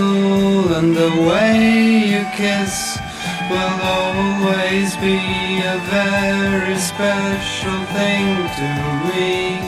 and 0.76 0.96
the 0.96 1.12
way 1.28 2.08
you 2.14 2.24
kiss 2.38 2.98
will 3.52 3.82
always 3.84 4.96
be 4.98 5.20
a 5.60 5.78
very 5.92 6.78
special 6.78 7.86
thing 7.98 8.48
to 8.58 8.70
me. 9.10 9.67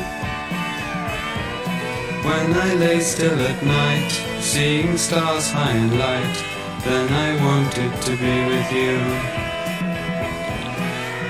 When 2.23 2.53
I 2.53 2.73
lay 2.73 2.99
still 2.99 3.39
at 3.39 3.63
night, 3.63 4.11
seeing 4.41 4.97
stars 4.97 5.51
high 5.51 5.71
and 5.71 5.97
light, 5.97 6.43
then 6.83 7.09
I 7.11 7.35
wanted 7.45 8.01
to 8.01 8.11
be 8.11 8.45
with 8.51 8.71
you. 8.71 8.99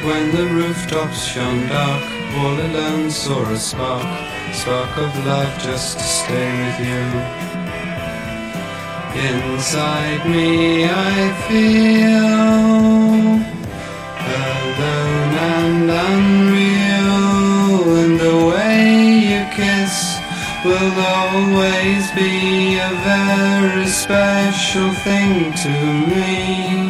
When 0.07 0.31
the 0.35 0.47
rooftops 0.47 1.23
shone 1.25 1.67
dark, 1.67 2.03
all 2.37 2.59
alone 2.59 3.11
saw 3.11 3.43
a 3.51 3.57
spark, 3.57 4.07
spark 4.53 4.97
of 4.97 5.25
love 5.25 5.61
just 5.61 5.99
to 5.99 6.03
stay 6.03 6.51
with 6.63 6.79
you. 6.89 7.05
Inside 9.29 10.25
me 10.29 10.85
I 10.85 11.33
feel 11.47 12.19
always 21.39 22.11
be 22.11 22.77
a 22.77 22.89
very 23.03 23.87
special 23.87 24.91
thing 24.91 25.53
to 25.53 25.69
me. 26.07 26.88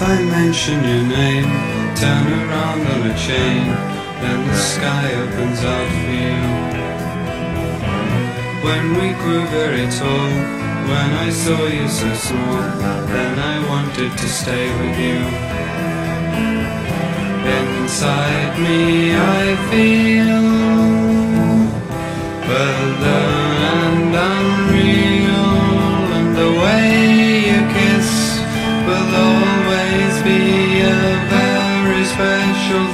If 0.00 0.08
I 0.08 0.22
mention 0.22 0.82
your 0.82 1.04
name, 1.18 1.44
turn 1.94 2.26
around 2.32 2.86
on 2.86 3.10
a 3.10 3.14
chain, 3.18 3.66
then 4.22 4.48
the 4.48 4.56
sky 4.56 5.12
opens 5.12 5.60
out 5.62 5.88
for 5.92 6.12
you. 6.24 6.40
When 8.64 8.84
we 8.94 9.12
grew 9.20 9.44
very 9.48 9.86
tall, 9.98 10.30
when 10.88 11.10
I 11.26 11.28
saw 11.28 11.66
you 11.66 11.86
so 11.86 12.14
small, 12.14 12.62
then 13.12 13.38
I 13.38 13.68
wanted 13.68 14.16
to 14.16 14.26
stay 14.26 14.66
with 14.80 14.96
you. 15.06 15.20
Inside 17.60 18.58
me 18.58 19.14
I 19.14 19.56
feel 19.68 20.40
and 22.50 23.39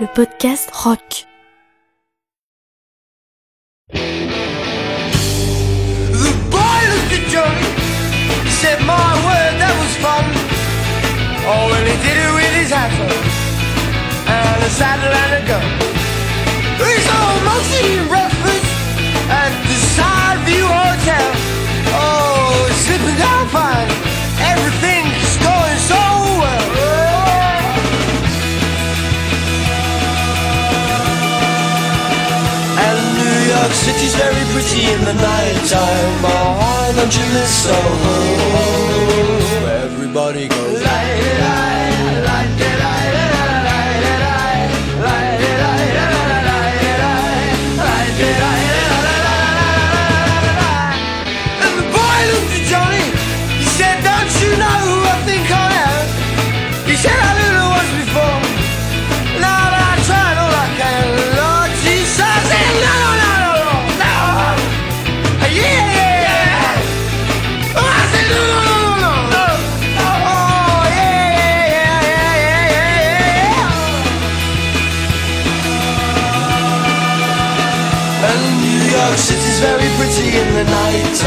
le 0.00 0.06
podcast 0.06 0.70
rock. 0.84 1.26
The 3.90 3.98
boy 6.50 6.80
looked 6.90 7.12
at 7.18 7.24
Johnny. 7.32 7.68
He 8.44 8.50
said, 8.50 8.78
My 8.86 9.14
word, 9.26 9.54
that 9.58 9.74
was 9.74 9.94
fun. 9.98 10.24
Oh, 11.50 11.66
well, 11.70 11.84
he 11.84 11.96
did 12.06 12.14
it 12.14 12.30
with 12.34 12.54
his 12.60 12.70
hat 12.70 12.92
on 12.94 13.10
and 14.30 14.62
a 14.62 14.70
saddle 14.70 15.10
and 15.10 15.32
a 15.40 15.42
gun. 15.48 15.66
He 16.78 16.94
saw 17.02 17.26
most 17.48 17.70
eating 17.80 18.06
breakfast 18.06 18.66
at 19.30 19.50
the 19.66 19.76
Side 19.96 20.38
View 20.46 20.66
Hotel. 20.66 21.37
she's 33.98 34.14
very 34.14 34.44
pretty 34.54 34.82
in 34.94 35.00
the 35.04 35.14
night 35.14 35.58
time 35.66 36.14
behind 36.22 36.98
on 37.02 37.10
Julius 37.10 37.54
Soho. 37.64 38.16
Everybody 39.84 40.48
goes. 40.48 40.67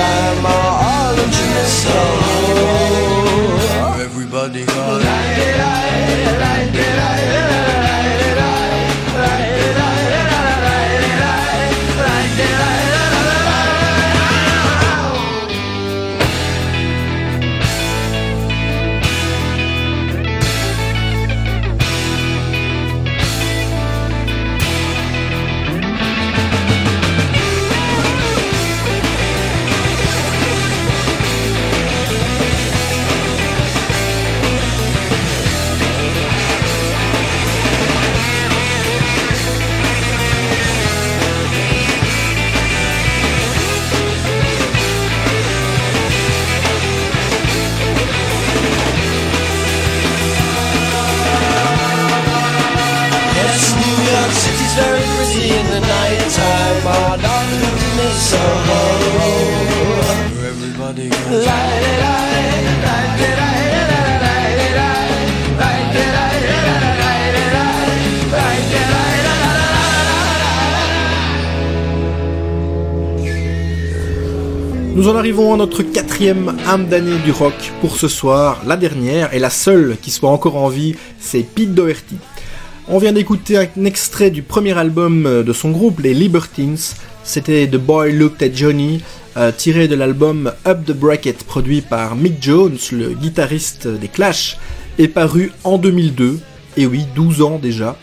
time, 0.02 0.45
our 0.45 1.14
orange 1.14 1.39
in 1.45 1.66
soul. 1.82 2.18
Everybody 4.08 4.66
got 4.66 5.20
Nous 74.94 75.08
en 75.08 75.16
arrivons 75.16 75.54
à 75.54 75.58
notre 75.58 75.84
quatrième 75.84 76.58
âme 76.68 76.88
d'année 76.88 77.18
du 77.24 77.32
rock 77.32 77.54
pour 77.80 77.96
ce 77.96 78.08
soir. 78.08 78.62
La 78.66 78.78
dernière 78.78 79.34
et 79.34 79.40
la 79.40 79.50
seule 79.50 79.98
qui 80.02 80.12
soit 80.12 80.30
encore 80.30 80.58
en 80.58 80.70
vie, 80.70 80.96
c'est 81.20 81.44
Pete 81.44 81.74
Doherty. 81.74 82.18
On 82.94 82.98
vient 82.98 83.14
d'écouter 83.14 83.58
un 83.58 83.86
extrait 83.86 84.32
du 84.32 84.42
premier 84.42 84.78
album 84.78 85.24
de 85.46 85.54
son 85.54 85.72
groupe, 85.72 86.02
les 86.02 86.14
Libertines. 86.14 86.76
C'était 87.24 87.66
The 87.66 87.78
Boy 87.78 88.12
Looked 88.12 88.44
at 88.44 88.54
Johnny, 88.54 89.02
euh, 89.38 89.54
tiré 89.56 89.88
de 89.88 89.96
l'album 89.96 90.52
Up 90.68 90.80
the 90.86 90.92
Bracket, 90.92 91.46
produit 91.46 91.80
par 91.80 92.18
Mick 92.18 92.44
Jones, 92.44 92.78
le 92.92 93.14
guitariste 93.14 93.88
des 93.88 94.10
Clash, 94.10 94.58
et 94.98 95.08
paru 95.08 95.54
en 95.64 95.78
2002. 95.78 96.42
Et 96.76 96.86
oui, 96.86 97.06
12 97.16 97.42
ans 97.44 97.60
déjà. 97.60 97.96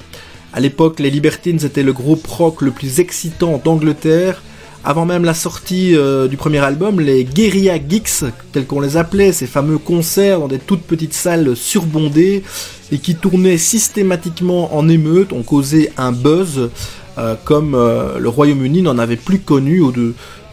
À 0.55 0.61
l'époque, 0.61 1.01
les 1.01 1.11
Libertines 1.11 1.62
étaient 1.62 1.82
le 1.82 1.93
groupe 1.93 2.26
rock 2.26 2.62
le 2.62 2.70
plus 2.70 2.99
excitant 2.99 3.61
d'Angleterre. 3.62 4.43
Avant 4.85 5.05
même 5.05 5.24
la 5.24 5.35
sortie 5.35 5.97
euh, 5.97 6.29
du 6.29 6.37
premier 6.37 6.59
album, 6.59 7.01
les 7.01 7.24
Guerilla 7.24 7.76
Geeks, 7.76 8.24
tels 8.53 8.64
qu'on 8.64 8.81
les 8.81 8.97
appelait, 8.97 9.33
ces 9.33 9.47
fameux 9.47 9.79
concerts 9.79 10.39
dans 10.39 10.49
des 10.49 10.59
toutes 10.59 10.83
petites 10.83 11.14
salles 11.14 11.57
surbondées 11.57 12.45
et 12.93 12.99
qui 12.99 13.16
tournaient 13.16 13.59
systématiquement 13.59 14.76
en 14.76 14.89
émeute, 14.89 15.33
ont 15.33 15.43
causé 15.43 15.91
un 15.97 16.12
buzz 16.12 16.70
euh, 17.18 17.35
comme 17.45 17.74
euh, 17.74 18.18
le 18.18 18.29
Royaume-Uni 18.29 18.83
n'en 18.83 18.99
avait 18.99 19.16
plus 19.16 19.41
connu 19.41 19.83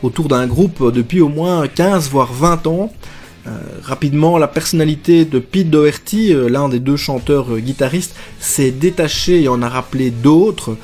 autour 0.02 0.28
d'un 0.28 0.48
groupe 0.48 0.92
depuis 0.92 1.22
au 1.22 1.30
moins 1.30 1.68
15 1.68 2.10
voire 2.10 2.34
20 2.34 2.68
ans. 2.68 2.92
Rapidement, 3.84 4.40
la 4.40 4.48
personnalité 4.48 5.24
de 5.24 5.38
Pete 5.38 5.70
Doherty, 5.70 6.34
l'un 6.50 6.68
des 6.68 6.80
deux 6.80 6.96
chanteurs 6.96 7.60
guitaristes, 7.60 8.16
s'est 8.40 8.72
détachée 8.72 9.44
et 9.44 9.48
en 9.48 9.62
a 9.62 9.70
rappelé 9.70 10.10
d'autres, 10.10 10.78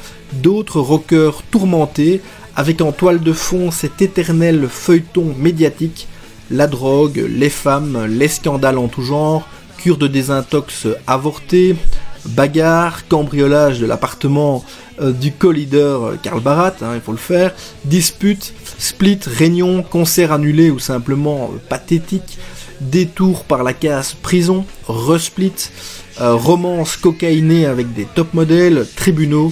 d'autres 0.43 0.79
rockers 0.79 1.41
tourmentés, 1.49 2.21
avec 2.61 2.79
en 2.81 2.91
toile 2.91 3.21
de 3.21 3.33
fond 3.33 3.71
cet 3.71 4.03
éternel 4.03 4.67
feuilleton 4.69 5.33
médiatique, 5.35 6.07
la 6.51 6.67
drogue, 6.67 7.25
les 7.27 7.49
femmes, 7.49 8.05
les 8.05 8.27
scandales 8.27 8.77
en 8.77 8.87
tout 8.87 9.01
genre, 9.01 9.47
cure 9.79 9.97
de 9.97 10.05
désintox 10.05 10.85
avortée, 11.07 11.75
bagarre, 12.23 13.07
cambriolage 13.07 13.79
de 13.79 13.87
l'appartement 13.87 14.63
euh, 15.01 15.11
du 15.11 15.31
co-leader 15.31 16.03
euh, 16.03 16.19
Karl 16.21 16.39
Barat, 16.39 16.75
hein, 16.83 16.91
il 16.93 17.01
faut 17.01 17.13
le 17.13 17.17
faire, 17.17 17.55
dispute, 17.85 18.53
split, 18.77 19.21
réunion, 19.25 19.81
concert 19.81 20.31
annulé 20.31 20.69
ou 20.69 20.77
simplement 20.77 21.49
euh, 21.51 21.57
pathétique, 21.67 22.37
détour 22.79 23.43
par 23.43 23.63
la 23.63 23.73
case 23.73 24.13
prison, 24.13 24.65
resplit, 24.87 25.71
romance 26.19 26.95
cocaïnée 26.95 27.65
avec 27.65 27.91
des 27.95 28.05
top 28.05 28.35
modèles, 28.35 28.85
tribunaux, 28.95 29.51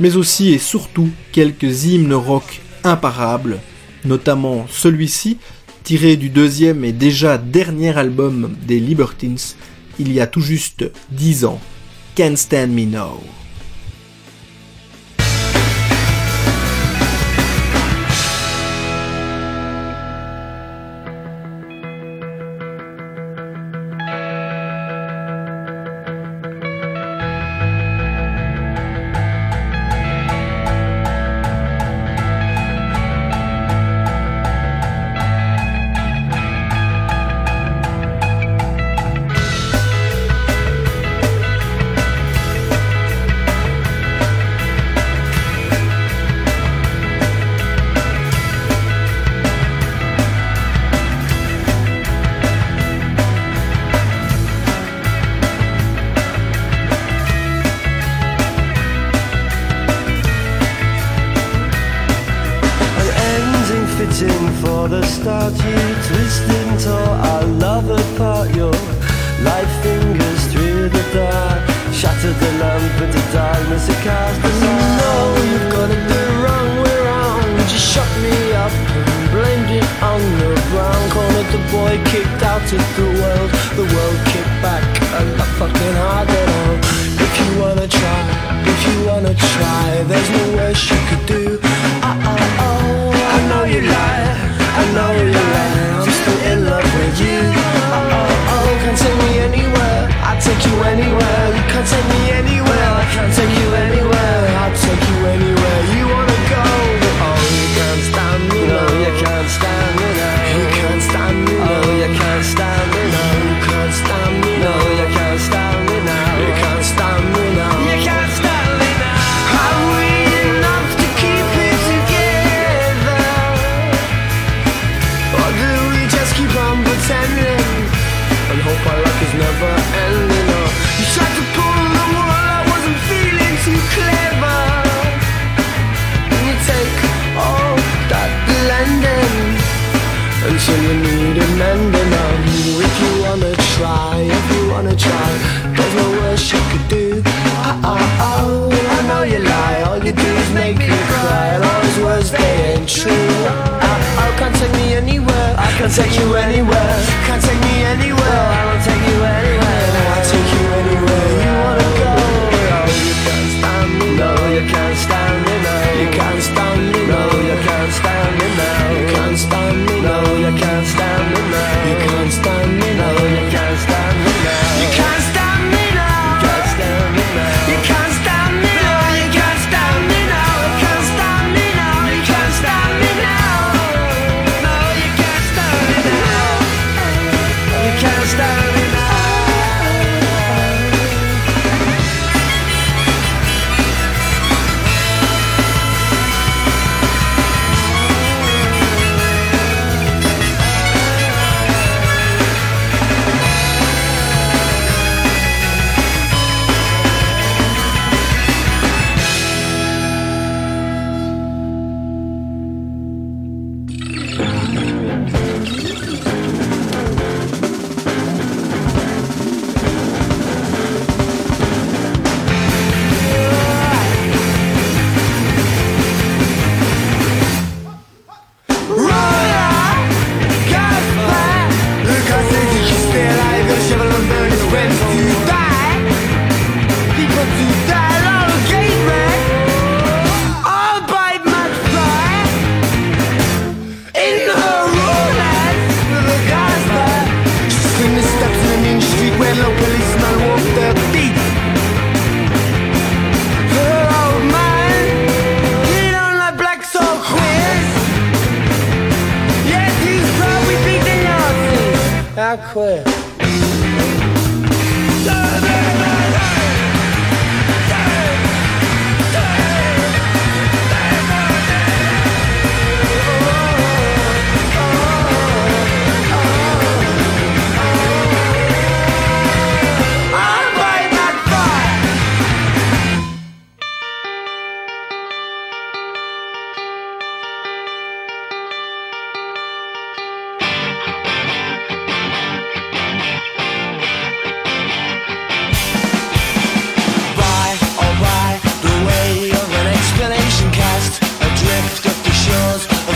mais 0.00 0.16
aussi 0.16 0.52
et 0.52 0.58
surtout 0.58 1.10
quelques 1.32 1.84
hymnes 1.84 2.14
rock 2.14 2.60
imparables, 2.82 3.60
notamment 4.04 4.66
celui-ci, 4.68 5.38
tiré 5.82 6.16
du 6.16 6.30
deuxième 6.30 6.84
et 6.84 6.92
déjà 6.92 7.38
dernier 7.38 7.96
album 7.96 8.56
des 8.66 8.80
Libertines, 8.80 9.38
il 9.98 10.12
y 10.12 10.20
a 10.20 10.26
tout 10.26 10.40
juste 10.40 10.90
10 11.10 11.44
ans, 11.44 11.60
Can't 12.14 12.36
Stand 12.36 12.70
Me 12.70 12.84
Now. 12.84 13.20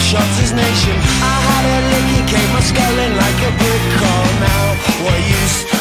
Of 0.09 0.21
Shotter's 0.21 0.53
nation. 0.53 0.97
I 1.23 1.37
had 1.49 1.65
a 1.65 1.79
lick, 1.91 2.09
it 2.19 2.27
came 2.29 2.53
my 2.53 2.61
sculling 2.61 3.15
like 3.17 3.39
a 3.45 3.53
brick 3.61 3.85
call 4.01 4.25
oh, 4.25 4.41
now. 4.41 5.05
What 5.05 5.19
use 5.29 5.78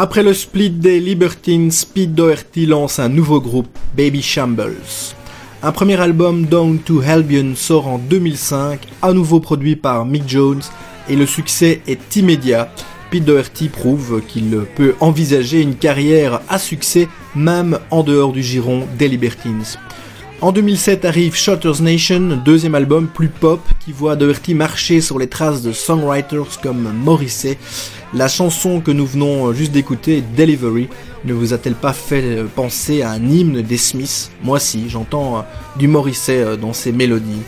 Après 0.00 0.22
le 0.22 0.32
split 0.32 0.70
des 0.70 1.00
Libertines, 1.00 1.72
Pete 1.92 2.14
Doherty 2.14 2.66
lance 2.66 3.00
un 3.00 3.08
nouveau 3.08 3.40
groupe, 3.40 3.76
Baby 3.96 4.22
Shambles. 4.22 4.76
Un 5.60 5.72
premier 5.72 6.00
album, 6.00 6.46
Down 6.46 6.78
to 6.78 7.02
Albion, 7.04 7.56
sort 7.56 7.88
en 7.88 7.98
2005, 7.98 8.78
à 9.02 9.12
nouveau 9.12 9.40
produit 9.40 9.74
par 9.74 10.04
Mick 10.04 10.22
Jones, 10.28 10.62
et 11.08 11.16
le 11.16 11.26
succès 11.26 11.80
est 11.88 12.14
immédiat. 12.14 12.70
Pete 13.10 13.24
Doherty 13.24 13.70
prouve 13.70 14.22
qu'il 14.28 14.56
peut 14.76 14.94
envisager 15.00 15.62
une 15.62 15.74
carrière 15.74 16.42
à 16.48 16.60
succès, 16.60 17.08
même 17.34 17.80
en 17.90 18.04
dehors 18.04 18.30
du 18.30 18.44
giron 18.44 18.86
des 18.96 19.08
Libertines. 19.08 19.64
En 20.40 20.52
2007 20.52 21.04
arrive 21.04 21.34
Shotter's 21.34 21.80
Nation, 21.80 22.38
deuxième 22.44 22.76
album 22.76 23.08
plus 23.08 23.28
pop 23.28 23.60
qui 23.84 23.90
voit 23.90 24.14
Doherty 24.14 24.54
marcher 24.54 25.00
sur 25.00 25.18
les 25.18 25.26
traces 25.26 25.62
de 25.62 25.72
songwriters 25.72 26.60
comme 26.62 26.92
Morrissey. 27.04 27.58
La 28.14 28.28
chanson 28.28 28.80
que 28.80 28.92
nous 28.92 29.04
venons 29.04 29.52
juste 29.52 29.72
d'écouter, 29.72 30.22
Delivery, 30.36 30.88
ne 31.24 31.32
vous 31.32 31.54
a-t-elle 31.54 31.74
pas 31.74 31.92
fait 31.92 32.22
euh, 32.22 32.44
penser 32.44 33.02
à 33.02 33.10
un 33.10 33.28
hymne 33.28 33.62
des 33.62 33.76
Smiths? 33.76 34.30
Moi 34.44 34.60
si, 34.60 34.88
j'entends 34.88 35.38
euh, 35.38 35.42
du 35.76 35.88
Morrissey 35.88 36.38
euh, 36.38 36.56
dans 36.56 36.72
ses 36.72 36.92
mélodies. 36.92 37.42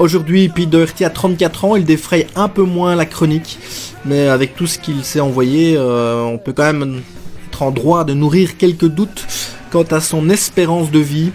Aujourd'hui, 0.00 0.48
Pete 0.48 0.68
Doherty 0.68 1.04
a 1.04 1.10
34 1.10 1.64
ans, 1.64 1.76
il 1.76 1.84
défraye 1.84 2.26
un 2.34 2.48
peu 2.48 2.62
moins 2.62 2.96
la 2.96 3.06
chronique, 3.06 3.60
mais 4.04 4.26
avec 4.26 4.56
tout 4.56 4.66
ce 4.66 4.80
qu'il 4.80 5.04
s'est 5.04 5.20
envoyé, 5.20 5.76
euh, 5.76 6.22
on 6.24 6.38
peut 6.38 6.52
quand 6.52 6.72
même 6.72 7.02
être 7.48 7.62
en 7.62 7.70
droit 7.70 8.02
de 8.02 8.12
nourrir 8.12 8.56
quelques 8.56 8.88
doutes 8.88 9.28
quant 9.70 9.84
à 9.84 10.00
son 10.00 10.28
espérance 10.28 10.90
de 10.90 10.98
vie. 10.98 11.30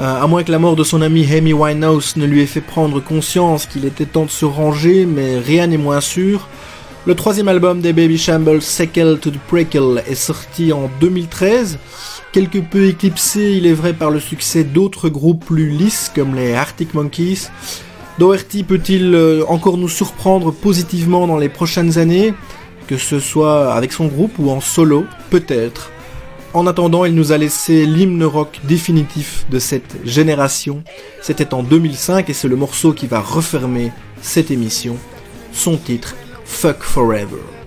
Euh, 0.00 0.22
à 0.22 0.26
moins 0.28 0.44
que 0.44 0.52
la 0.52 0.60
mort 0.60 0.76
de 0.76 0.84
son 0.84 1.02
ami 1.02 1.26
Amy 1.32 1.52
Winehouse 1.52 2.14
ne 2.16 2.24
lui 2.24 2.40
ait 2.40 2.46
fait 2.46 2.60
prendre 2.60 3.00
conscience 3.00 3.66
qu'il 3.66 3.84
était 3.84 4.06
temps 4.06 4.26
de 4.26 4.30
se 4.30 4.44
ranger, 4.44 5.06
mais 5.06 5.38
rien 5.38 5.66
n'est 5.66 5.76
moins 5.76 6.00
sûr. 6.00 6.48
Le 7.04 7.16
troisième 7.16 7.48
album 7.48 7.80
des 7.80 7.92
Baby 7.92 8.16
Shambles, 8.16 8.62
Sequel 8.62 9.18
to 9.18 9.30
the 9.30 9.38
Prequel, 9.48 10.04
est 10.06 10.14
sorti 10.14 10.72
en 10.72 10.88
2013. 11.00 11.78
Quelque 12.32 12.58
peu 12.58 12.84
éclipsé, 12.86 13.54
il 13.54 13.66
est 13.66 13.72
vrai, 13.72 13.92
par 13.92 14.10
le 14.10 14.20
succès 14.20 14.62
d'autres 14.62 15.08
groupes 15.08 15.44
plus 15.46 15.70
lisses 15.70 16.12
comme 16.14 16.36
les 16.36 16.54
Arctic 16.54 16.94
Monkeys. 16.94 17.48
Doherty 18.18 18.62
peut-il 18.62 19.14
euh, 19.14 19.44
encore 19.48 19.78
nous 19.78 19.88
surprendre 19.88 20.52
positivement 20.52 21.26
dans 21.26 21.38
les 21.38 21.48
prochaines 21.48 21.98
années, 21.98 22.34
que 22.86 22.98
ce 22.98 23.18
soit 23.18 23.72
avec 23.72 23.92
son 23.92 24.06
groupe 24.06 24.38
ou 24.38 24.50
en 24.50 24.60
solo 24.60 25.06
Peut-être. 25.30 25.90
En 26.54 26.66
attendant, 26.66 27.04
il 27.04 27.14
nous 27.14 27.32
a 27.32 27.38
laissé 27.38 27.84
l'hymne 27.84 28.24
rock 28.24 28.60
définitif 28.64 29.44
de 29.50 29.58
cette 29.58 29.96
génération. 30.04 30.82
C'était 31.20 31.52
en 31.52 31.62
2005 31.62 32.30
et 32.30 32.32
c'est 32.32 32.48
le 32.48 32.56
morceau 32.56 32.92
qui 32.92 33.06
va 33.06 33.20
refermer 33.20 33.92
cette 34.22 34.50
émission. 34.50 34.96
Son 35.52 35.76
titre, 35.76 36.16
Fuck 36.44 36.82
Forever. 36.82 37.57